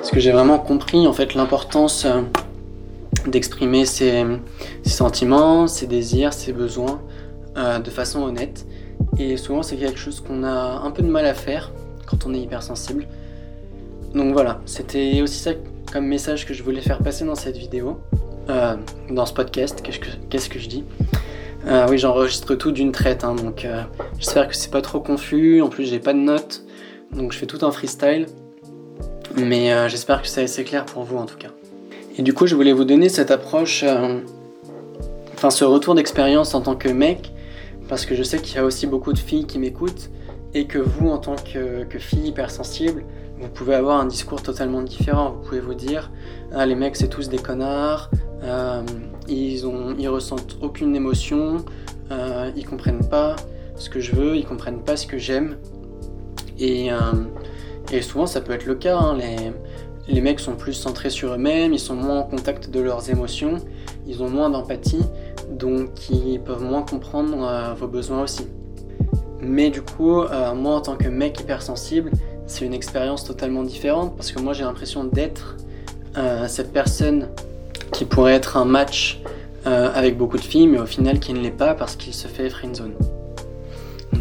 parce 0.08 0.16
que 0.16 0.22
j'ai 0.22 0.32
vraiment 0.32 0.58
compris 0.58 1.06
en 1.06 1.12
fait 1.12 1.34
l'importance 1.34 2.08
d'exprimer 3.28 3.86
ses, 3.86 4.24
sentiments, 4.86 5.68
ses 5.68 5.86
désirs, 5.86 6.32
ses 6.32 6.54
besoins 6.54 7.02
euh, 7.58 7.80
de 7.80 7.90
façon 7.90 8.22
honnête. 8.24 8.66
Et 9.20 9.36
souvent, 9.36 9.64
c'est 9.64 9.76
quelque 9.76 10.00
chose 10.00 10.22
qu'on 10.22 10.46
a 10.46 10.80
un 10.82 10.92
peu 10.92 11.04
de 11.04 11.10
mal 11.10 11.26
à 11.26 11.34
faire 11.34 11.74
quand 12.06 12.26
on 12.26 12.34
est 12.34 12.40
hypersensible. 12.40 13.06
Donc 14.16 14.32
voilà, 14.32 14.62
c'était 14.66 15.22
aussi 15.22 15.40
ça 15.40 15.52
comme 15.92 16.06
message 16.06 16.46
que 16.46 16.54
je 16.54 16.64
voulais 16.64 16.80
faire 16.80 17.00
passer 17.00 17.26
dans 17.26 17.36
cette 17.36 17.58
vidéo, 17.58 18.00
euh, 18.50 18.78
dans 19.10 19.26
ce 19.26 19.34
podcast. 19.34 19.84
Qu'est-ce 19.84 20.50
que, 20.50 20.58
je 20.58 20.70
dis? 20.70 20.86
Euh, 21.68 21.86
Oui, 21.90 21.98
j'enregistre 21.98 22.56
tout 22.56 22.72
d'une 22.72 22.94
traite, 22.94 23.26
hein, 23.26 23.36
donc 23.36 23.68
j'espère 24.20 24.48
que 24.48 24.56
c'est 24.56 24.72
pas 24.72 24.82
trop 24.82 25.02
confus. 25.02 25.62
En 25.62 25.68
plus, 25.68 25.84
j'ai 25.84 26.00
pas 26.00 26.14
de 26.14 26.20
notes, 26.20 26.64
donc 27.12 27.34
je 27.34 27.38
fais 27.38 27.46
tout 27.46 27.66
en 27.66 27.74
freestyle. 27.74 28.28
Mais 29.38 29.90
j'espère 29.90 30.22
que 30.22 30.28
c'est 30.28 30.44
assez 30.44 30.64
clair 30.64 30.86
pour 30.86 31.04
vous 31.04 31.18
en 31.18 31.26
tout 31.26 31.38
cas. 31.38 31.50
Et 32.18 32.24
du 32.24 32.34
coup, 32.34 32.48
je 32.48 32.56
voulais 32.56 32.74
vous 32.74 32.84
donner 32.84 33.10
cette 33.10 33.30
approche, 33.30 33.84
euh, 33.84 34.20
enfin 35.36 35.52
ce 35.52 35.64
retour 35.64 35.94
d'expérience 35.94 36.56
en 36.56 36.62
tant 36.62 36.76
que 36.76 36.90
mec, 36.90 37.32
parce 37.88 38.08
que 38.08 38.16
je 38.16 38.24
sais 38.24 38.40
qu'il 38.40 38.56
y 38.56 38.60
a 38.60 38.66
aussi 38.66 38.88
beaucoup 38.88 39.14
de 39.14 39.20
filles 39.20 39.46
qui 39.46 39.60
m'écoutent, 39.60 40.10
et 40.56 40.66
que 40.66 40.80
vous, 40.80 41.10
en 41.10 41.20
tant 41.20 41.36
que, 41.36 41.86
fille 42.00 42.30
hypersensible, 42.30 43.04
vous 43.40 43.50
pouvez 43.50 43.76
avoir 43.76 44.00
un 44.00 44.08
discours 44.08 44.42
totalement 44.42 44.82
différent. 44.82 45.30
Vous 45.30 45.48
pouvez 45.48 45.60
vous 45.60 45.76
dire, 45.76 46.10
ah, 46.56 46.66
les 46.66 46.74
mecs 46.74 46.96
c'est 46.96 47.08
tous 47.08 47.30
des 47.30 47.38
connards, 47.38 48.10
euh, 48.42 48.82
ils, 49.28 49.68
ont, 49.68 49.96
ils 50.00 50.10
ressentent 50.10 50.58
aucune 50.62 50.96
émotion, 50.96 51.64
euh, 52.10 52.50
ils 52.56 52.66
comprennent 52.66 53.08
pas 53.08 53.36
ce 53.76 53.92
que 53.92 54.00
je 54.00 54.14
veux, 54.14 54.36
ils 54.36 54.46
comprennent 54.46 54.84
pas 54.84 54.98
ce 54.98 55.06
que 55.06 55.20
j'aime. 55.20 55.58
Et, 56.60 56.90
et, 57.92 58.02
souvent 58.02 58.28
ça 58.28 58.42
peut 58.42 58.54
être 58.54 58.66
le 58.66 58.76
cas. 58.76 58.98
Hein, 58.98 59.18
les, 59.18 59.52
les 60.08 60.22
mecs 60.22 60.40
sont 60.40 60.56
plus 60.56 60.74
centrés 60.74 61.10
sur 61.10 61.34
eux-mêmes, 61.34 61.74
ils 61.74 61.80
sont 61.80 61.96
moins 61.96 62.20
en 62.20 62.24
contact 62.24 62.70
de 62.70 62.80
leurs 62.80 63.10
émotions, 63.10 63.58
ils 64.08 64.24
ont 64.24 64.30
moins 64.30 64.50
d'empathie, 64.50 65.04
donc 65.52 66.10
ils 66.10 66.40
peuvent 66.40 66.64
moins 66.64 66.84
comprendre 66.84 67.46
euh, 67.48 67.74
vos 67.74 67.88
besoins 67.88 68.24
aussi. 68.24 68.48
Mais 69.42 69.70
du 69.70 69.82
coup, 69.82 70.22
euh, 70.22 70.54
moi 70.56 70.76
en 70.76 70.82
tant 70.82 70.96
que 70.96 71.08
mec 71.08 71.40
hypersensible, 71.40 72.12
c'est 72.48 72.66
une 72.66 72.74
expérience 72.74 73.26
totalement 73.26 73.64
différente 73.64 74.16
parce 74.16 74.32
que 74.32 74.40
moi 74.40 74.54
j'ai 74.54 74.64
l'impression 74.64 75.04
d'être 75.04 75.58
euh, 76.18 76.48
cette 76.48 76.72
personne 76.72 77.28
qui 77.92 78.06
pourrait 78.06 78.34
être 78.34 78.58
un 78.58 78.66
match 78.66 79.22
avec 79.66 80.18
beaucoup 80.18 80.38
de 80.38 80.44
filles, 80.44 80.68
mais 80.68 80.80
au 80.80 80.86
final 80.86 81.20
qui 81.20 81.34
ne 81.34 81.42
l'est 81.42 81.52
pas 81.52 81.74
parce 81.74 81.98
qu'il 81.98 82.14
se 82.14 82.30
fait 82.30 82.50
friendzone. 82.50 82.94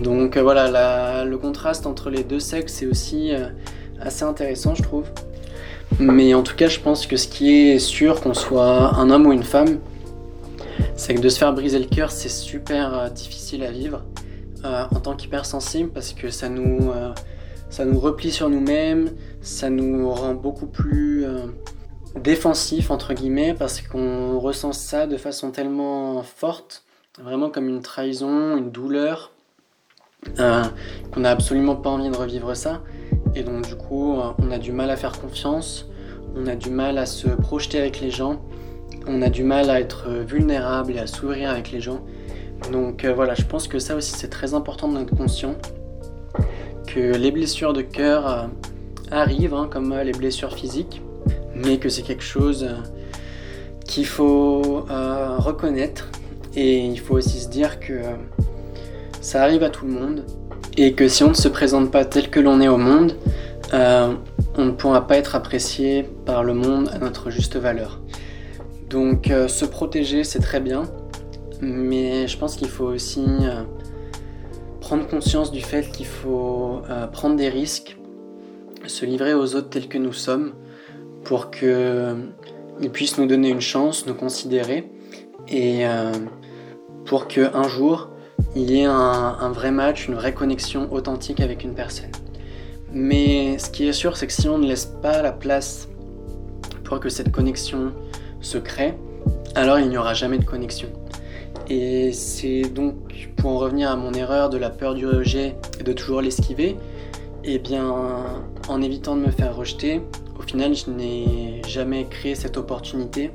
Donc 0.03 0.37
voilà, 0.39 1.25
le 1.25 1.39
contraste 1.39 1.87
entre 1.87 2.11
les 2.11 2.25
deux 2.25 2.41
sexes 2.41 2.83
est 2.83 2.87
aussi 2.87 3.33
assez 4.01 4.25
intéressant, 4.25 4.75
je 4.75 4.83
trouve. 4.83 5.05
Mais 5.99 6.35
en 6.35 6.43
tout 6.43 6.55
cas, 6.55 6.69
je 6.69 6.81
pense 6.81 7.07
que 7.07 7.17
ce 7.17 7.29
qui 7.29 7.51
est 7.51 7.79
sûr, 7.79 8.21
qu'on 8.21 8.35
soit 8.35 8.95
un 8.97 9.11
homme 9.11 9.27
ou 9.27 9.33
une 9.33 9.43
femme, 9.43 9.79
c'est 10.97 11.15
que 11.15 11.21
de 11.21 11.29
se 11.29 11.39
faire 11.39 11.53
briser 11.53 11.79
le 11.79 11.87
cœur, 11.87 12.11
c'est 12.11 12.29
super 12.29 12.99
euh, 12.99 13.09
difficile 13.09 13.63
à 13.63 13.71
vivre 13.71 14.03
euh, 14.65 14.85
en 14.91 15.01
tant 15.01 15.15
qu'hypersensible 15.15 15.91
parce 15.91 16.13
que 16.13 16.31
ça 16.31 16.49
nous, 16.49 16.91
euh, 16.91 17.13
replie 17.95 18.33
sur 18.33 18.49
nous-mêmes, 18.49 19.11
ça 19.41 19.71
nous 19.71 20.11
rend 20.11 20.35
beaucoup 20.35 20.67
plus 20.67 21.25
défensif 22.15 22.91
entre 22.91 23.13
guillemets 23.13 23.55
parce 23.55 23.83
qu'on 23.83 24.39
ressent 24.39 24.73
ça 24.73 25.07
de 25.07 25.17
façon 25.17 25.51
tellement 25.51 26.23
forte, 26.23 26.85
vraiment 27.23 27.51
comme 27.51 27.69
une 27.69 27.83
trahison, 27.83 28.57
une 28.57 28.71
douleur, 28.71 29.33
qu'on 30.37 31.21
n'a 31.21 31.31
absolument 31.31 31.77
pas 31.77 31.91
envie 31.91 32.11
de 32.11 32.17
revivre 32.17 32.57
ça. 32.57 32.83
Et 33.35 33.43
donc 33.43 33.67
du 33.67 33.75
coup, 33.75 34.19
on 34.39 34.51
a 34.51 34.59
du 34.59 34.73
mal 34.73 34.91
à 34.91 34.97
faire 34.97 35.19
confiance, 35.21 35.89
on 36.35 36.47
a 36.47 36.57
du 36.57 36.71
mal 36.71 36.99
à 36.99 37.07
se 37.07 37.29
projeter 37.29 37.79
avec 37.79 38.01
les 38.01 38.11
gens, 38.11 38.41
on 39.07 39.23
a 39.23 39.29
du 39.29 39.45
mal 39.45 39.71
à 39.71 39.81
être 39.81 40.09
vulnérable 40.11 40.93
et 40.97 40.99
à 40.99 41.07
s'ouvrir 41.07 41.51
avec 41.51 41.71
les 41.71 41.81
gens. 41.81 42.01
Donc 42.73 43.05
euh, 43.05 43.12
voilà, 43.15 43.35
je 43.35 43.45
pense 43.45 43.69
que 43.69 43.79
ça 43.79 43.95
aussi 43.95 44.12
c'est 44.12 44.29
très 44.29 44.55
important 44.55 44.89
d'être 44.89 45.15
conscient 45.15 45.55
que 46.87 47.15
les 47.17 47.31
blessures 47.31 47.73
de 47.73 47.83
cœur 47.83 48.29
euh, 48.29 48.47
arrivent 49.11 49.55
hein, 49.55 49.69
comme 49.71 49.93
euh, 49.93 50.03
les 50.03 50.12
blessures 50.12 50.55
physiques, 50.55 51.03
mais 51.55 51.79
que 51.79 51.89
c'est 51.89 52.03
quelque 52.03 52.25
chose 52.25 52.69
qu'il 53.87 54.07
faut 54.07 54.85
reconnaître 55.39 56.09
et 56.57 56.85
il 56.85 56.99
faut 56.99 57.15
aussi 57.15 57.39
se 57.39 57.49
dire 57.49 57.79
que 57.79 58.01
ça 59.27 59.43
arrive 59.43 59.65
à 59.65 59.71
tout 59.71 59.87
le 59.87 59.93
monde 59.93 60.25
et 60.77 60.93
que 60.93 61.09
si 61.09 61.25
on 61.25 61.31
ne 61.31 61.35
se 61.35 61.49
présente 61.49 61.91
pas 61.91 62.05
tel 62.05 62.31
que 62.31 62.39
l'on 62.39 62.61
est 62.61 62.69
au 62.69 62.77
monde, 62.77 63.17
euh, 63.75 64.15
on 64.57 64.67
ne 64.67 64.71
pourra 64.71 65.09
pas 65.09 65.17
être 65.17 65.35
apprécié 65.35 66.05
par 66.25 66.45
le 66.45 66.55
monde 66.55 66.91
à 66.95 66.99
notre 66.99 67.31
juste 67.31 67.57
valeur. 67.57 68.01
Donc 68.89 69.33
euh, 69.33 69.49
se 69.49 69.65
protéger, 69.65 70.23
c'est 70.23 70.39
très 70.39 70.61
bien, 70.61 70.85
mais 71.61 72.29
je 72.29 72.39
pense 72.39 72.55
qu'il 72.55 72.69
faut 72.69 72.85
aussi 72.85 73.25
euh, 73.27 73.65
prendre 74.81 75.09
conscience 75.09 75.51
du 75.51 75.61
fait 75.61 75.91
qu'il 75.91 76.07
faut 76.07 76.83
prendre 77.12 77.35
des 77.35 77.49
risques, 77.49 77.99
se 78.87 79.05
livrer 79.05 79.35
aux 79.35 79.57
autres 79.57 79.71
tels 79.71 79.89
que 79.89 79.99
nous 79.99 80.12
sommes, 80.12 80.53
pour 81.25 81.51
qu'ils 81.51 82.91
puissent 82.93 83.19
nous 83.19 83.27
donner 83.27 83.49
une 83.49 83.61
chance, 83.61 84.07
nous 84.07 84.15
considérer, 84.15 84.89
et 85.49 85.83
pour 87.05 87.27
qu'un 87.27 87.67
jour, 87.67 88.11
il 88.55 88.70
y 88.70 88.81
ait 88.81 88.85
un, 88.85 89.51
vrai 89.51 89.70
match, 89.70 90.09
une 90.09 90.14
vraie 90.14 90.33
connexion 90.33 90.92
authentique 90.92 91.40
avec 91.40 91.62
une 91.62 91.75
personne. 91.75 92.11
Mais 92.92 93.59
ce 93.59 93.70
qui 93.70 93.87
est 93.87 93.92
sûr, 93.92 94.16
c'est 94.16 94.27
que 94.27 94.33
si 94.33 94.49
on 94.49 94.59
ne 94.59 94.66
laisse 94.66 94.87
pas 94.87 95.20
la 95.22 95.33
place 95.33 95.88
pour 96.85 97.01
que 97.01 97.09
cette 97.09 97.33
connexion 97.33 97.92
se 98.40 98.59
crée, 98.59 98.94
alors 99.55 99.79
il 99.79 99.88
n'y 99.88 99.99
aura 99.99 100.14
jamais 100.14 100.38
de 100.38 100.44
connexion. 100.44 100.88
Et 101.68 102.12
c'est 102.12 102.62
donc 102.62 102.94
pour 103.37 103.51
en 103.51 103.59
revenir 103.59 103.90
à 103.90 103.96
mon 103.96 104.12
erreur 104.14 104.51
de 104.51 104.57
la 104.57 104.70
peur 104.70 104.94
du 104.94 105.07
rejet 105.07 105.57
et 105.81 105.83
de 105.83 105.92
toujours 105.92 106.22
l'esquiver, 106.22 106.77
eh 107.44 107.59
bien 107.59 107.92
en 108.68 108.83
évitant 108.83 109.16
de 109.16 109.20
me 109.20 109.31
faire 109.31 109.55
rejeter, 109.55 110.01
au 110.38 110.42
final 110.42 110.75
je 110.75 110.90
n'ai 110.90 111.62
jamais 111.66 112.07
créé 112.07 112.35
cette 112.35 112.57
opportunité 112.57 113.31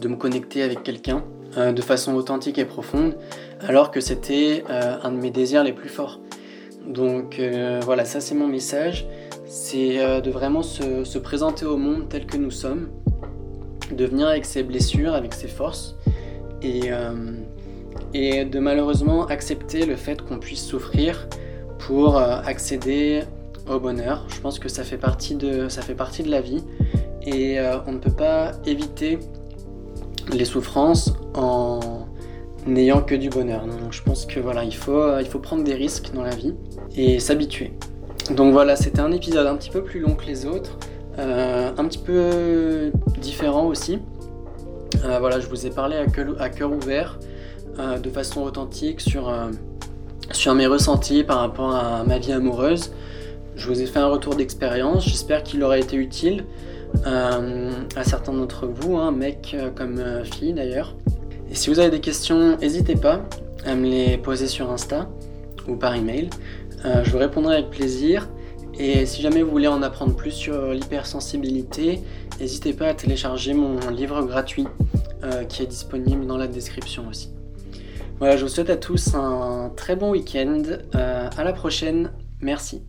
de 0.00 0.08
me 0.08 0.16
connecter 0.16 0.62
avec 0.62 0.82
quelqu'un 0.82 1.24
euh, 1.56 1.72
de 1.72 1.82
façon 1.82 2.14
authentique 2.14 2.58
et 2.58 2.64
profonde, 2.64 3.14
alors 3.60 3.92
que 3.92 4.00
c'était 4.00 4.64
euh, 4.70 4.96
un 5.04 5.12
de 5.12 5.16
mes 5.16 5.30
désirs 5.30 5.62
les 5.62 5.72
plus 5.72 5.88
forts. 5.88 6.18
Donc 6.84 7.38
euh, 7.38 7.80
voilà, 7.84 8.04
ça 8.04 8.20
c'est 8.20 8.34
mon 8.34 8.48
message, 8.48 9.06
c'est 9.46 9.98
de 10.20 10.30
vraiment 10.30 10.64
se, 10.64 11.18
présenter 11.18 11.64
au 11.64 11.76
monde 11.76 12.08
tel 12.08 12.26
que 12.26 12.36
nous 12.36 12.50
sommes, 12.50 12.88
de 13.92 14.04
venir 14.04 14.26
avec 14.26 14.44
ses 14.44 14.64
blessures, 14.64 15.14
avec 15.14 15.32
ses 15.32 15.46
forces, 15.46 15.96
et, 16.62 16.90
de 18.44 18.58
malheureusement 18.58 19.26
accepter 19.26 19.86
le 19.86 19.94
fait 19.94 20.22
qu'on 20.22 20.38
puisse 20.38 20.64
souffrir 20.64 21.28
pour 21.78 22.18
accéder 22.18 23.22
au 23.70 23.78
bonheur. 23.78 24.26
Je 24.28 24.40
pense 24.40 24.58
que 24.58 24.68
ça 24.68 24.82
fait 24.82 24.98
partie 24.98 25.36
de 25.36 26.30
la 26.30 26.40
vie, 26.40 26.64
et 27.24 27.58
on 27.86 27.92
ne 27.92 27.98
peut 27.98 28.10
pas 28.10 28.52
éviter 28.66 29.20
les 30.32 30.44
souffrances 30.44 31.12
en 31.34 31.80
n'ayant 32.66 33.02
que 33.02 33.14
du 33.14 33.28
bonheur. 33.28 33.66
Donc 33.66 33.92
je 33.92 34.02
pense 34.02 34.26
que 34.26 34.40
voilà, 34.40 34.64
il 34.64 34.74
faut, 34.74 35.18
il 35.18 35.26
faut 35.26 35.38
prendre 35.38 35.64
des 35.64 35.74
risques 35.74 36.12
dans 36.14 36.22
la 36.22 36.34
vie 36.34 36.54
et 36.96 37.18
s'habituer. 37.18 37.72
Donc 38.30 38.52
voilà, 38.52 38.76
c'était 38.76 39.00
un 39.00 39.12
épisode 39.12 39.46
un 39.46 39.56
petit 39.56 39.70
peu 39.70 39.82
plus 39.82 40.00
long 40.00 40.14
que 40.14 40.24
les 40.24 40.46
autres. 40.46 40.78
un 41.18 41.84
petit 41.84 41.98
peu 41.98 42.90
différent 43.20 43.66
aussi. 43.66 43.98
voilà, 45.02 45.40
je 45.40 45.46
vous 45.48 45.66
ai 45.66 45.70
parlé 45.70 45.96
à 45.96 46.48
cœur, 46.48 46.72
ouvert, 46.72 47.18
de 48.02 48.10
façon 48.10 48.42
authentique 48.42 49.00
sur, 49.00 49.32
sur 50.30 50.54
mes 50.54 50.66
ressentis 50.66 51.22
par 51.22 51.40
rapport 51.40 51.74
à 51.74 52.02
ma 52.04 52.18
vie 52.18 52.32
amoureuse. 52.32 52.92
Je 53.56 53.68
vous 53.68 53.82
ai 53.82 53.86
fait 53.86 54.00
un 54.00 54.08
retour 54.08 54.34
d'expérience, 54.34 55.04
j'espère 55.04 55.42
qu'il 55.42 55.62
aura 55.62 55.78
été 55.78 55.96
utile 55.96 56.46
à 57.04 58.04
certains 58.04 58.32
d'entre 58.32 58.66
vous, 58.66 58.96
hein, 58.96 59.12
mecs 59.12 59.54
comme 59.76 60.02
filles 60.24 60.54
d'ailleurs. 60.54 60.94
Et 61.50 61.54
si 61.54 61.70
vous 61.70 61.78
avez 61.78 61.90
des 61.90 62.00
questions, 62.00 62.56
n'hésitez 62.58 62.96
pas 62.96 63.28
à 63.64 63.74
me 63.74 63.86
les 63.86 64.18
poser 64.18 64.46
sur 64.46 64.70
Insta 64.70 65.08
ou 65.68 65.76
par 65.76 65.94
email. 65.94 66.30
Euh, 66.84 67.02
je 67.04 67.10
vous 67.10 67.18
répondrai 67.18 67.54
avec 67.56 67.70
plaisir. 67.70 68.28
Et 68.78 69.06
si 69.06 69.22
jamais 69.22 69.42
vous 69.42 69.50
voulez 69.50 69.68
en 69.68 69.82
apprendre 69.82 70.14
plus 70.16 70.32
sur 70.32 70.72
l'hypersensibilité, 70.72 72.00
n'hésitez 72.40 72.72
pas 72.72 72.88
à 72.88 72.94
télécharger 72.94 73.54
mon 73.54 73.78
livre 73.90 74.22
gratuit 74.22 74.66
euh, 75.22 75.44
qui 75.44 75.62
est 75.62 75.66
disponible 75.66 76.26
dans 76.26 76.36
la 76.36 76.48
description 76.48 77.08
aussi. 77.08 77.30
Voilà, 78.18 78.36
je 78.36 78.42
vous 78.44 78.50
souhaite 78.50 78.70
à 78.70 78.76
tous 78.76 79.14
un 79.14 79.72
très 79.76 79.96
bon 79.96 80.10
week-end. 80.10 80.62
Euh, 80.94 81.28
à 81.36 81.44
la 81.44 81.52
prochaine. 81.52 82.12
Merci. 82.40 82.82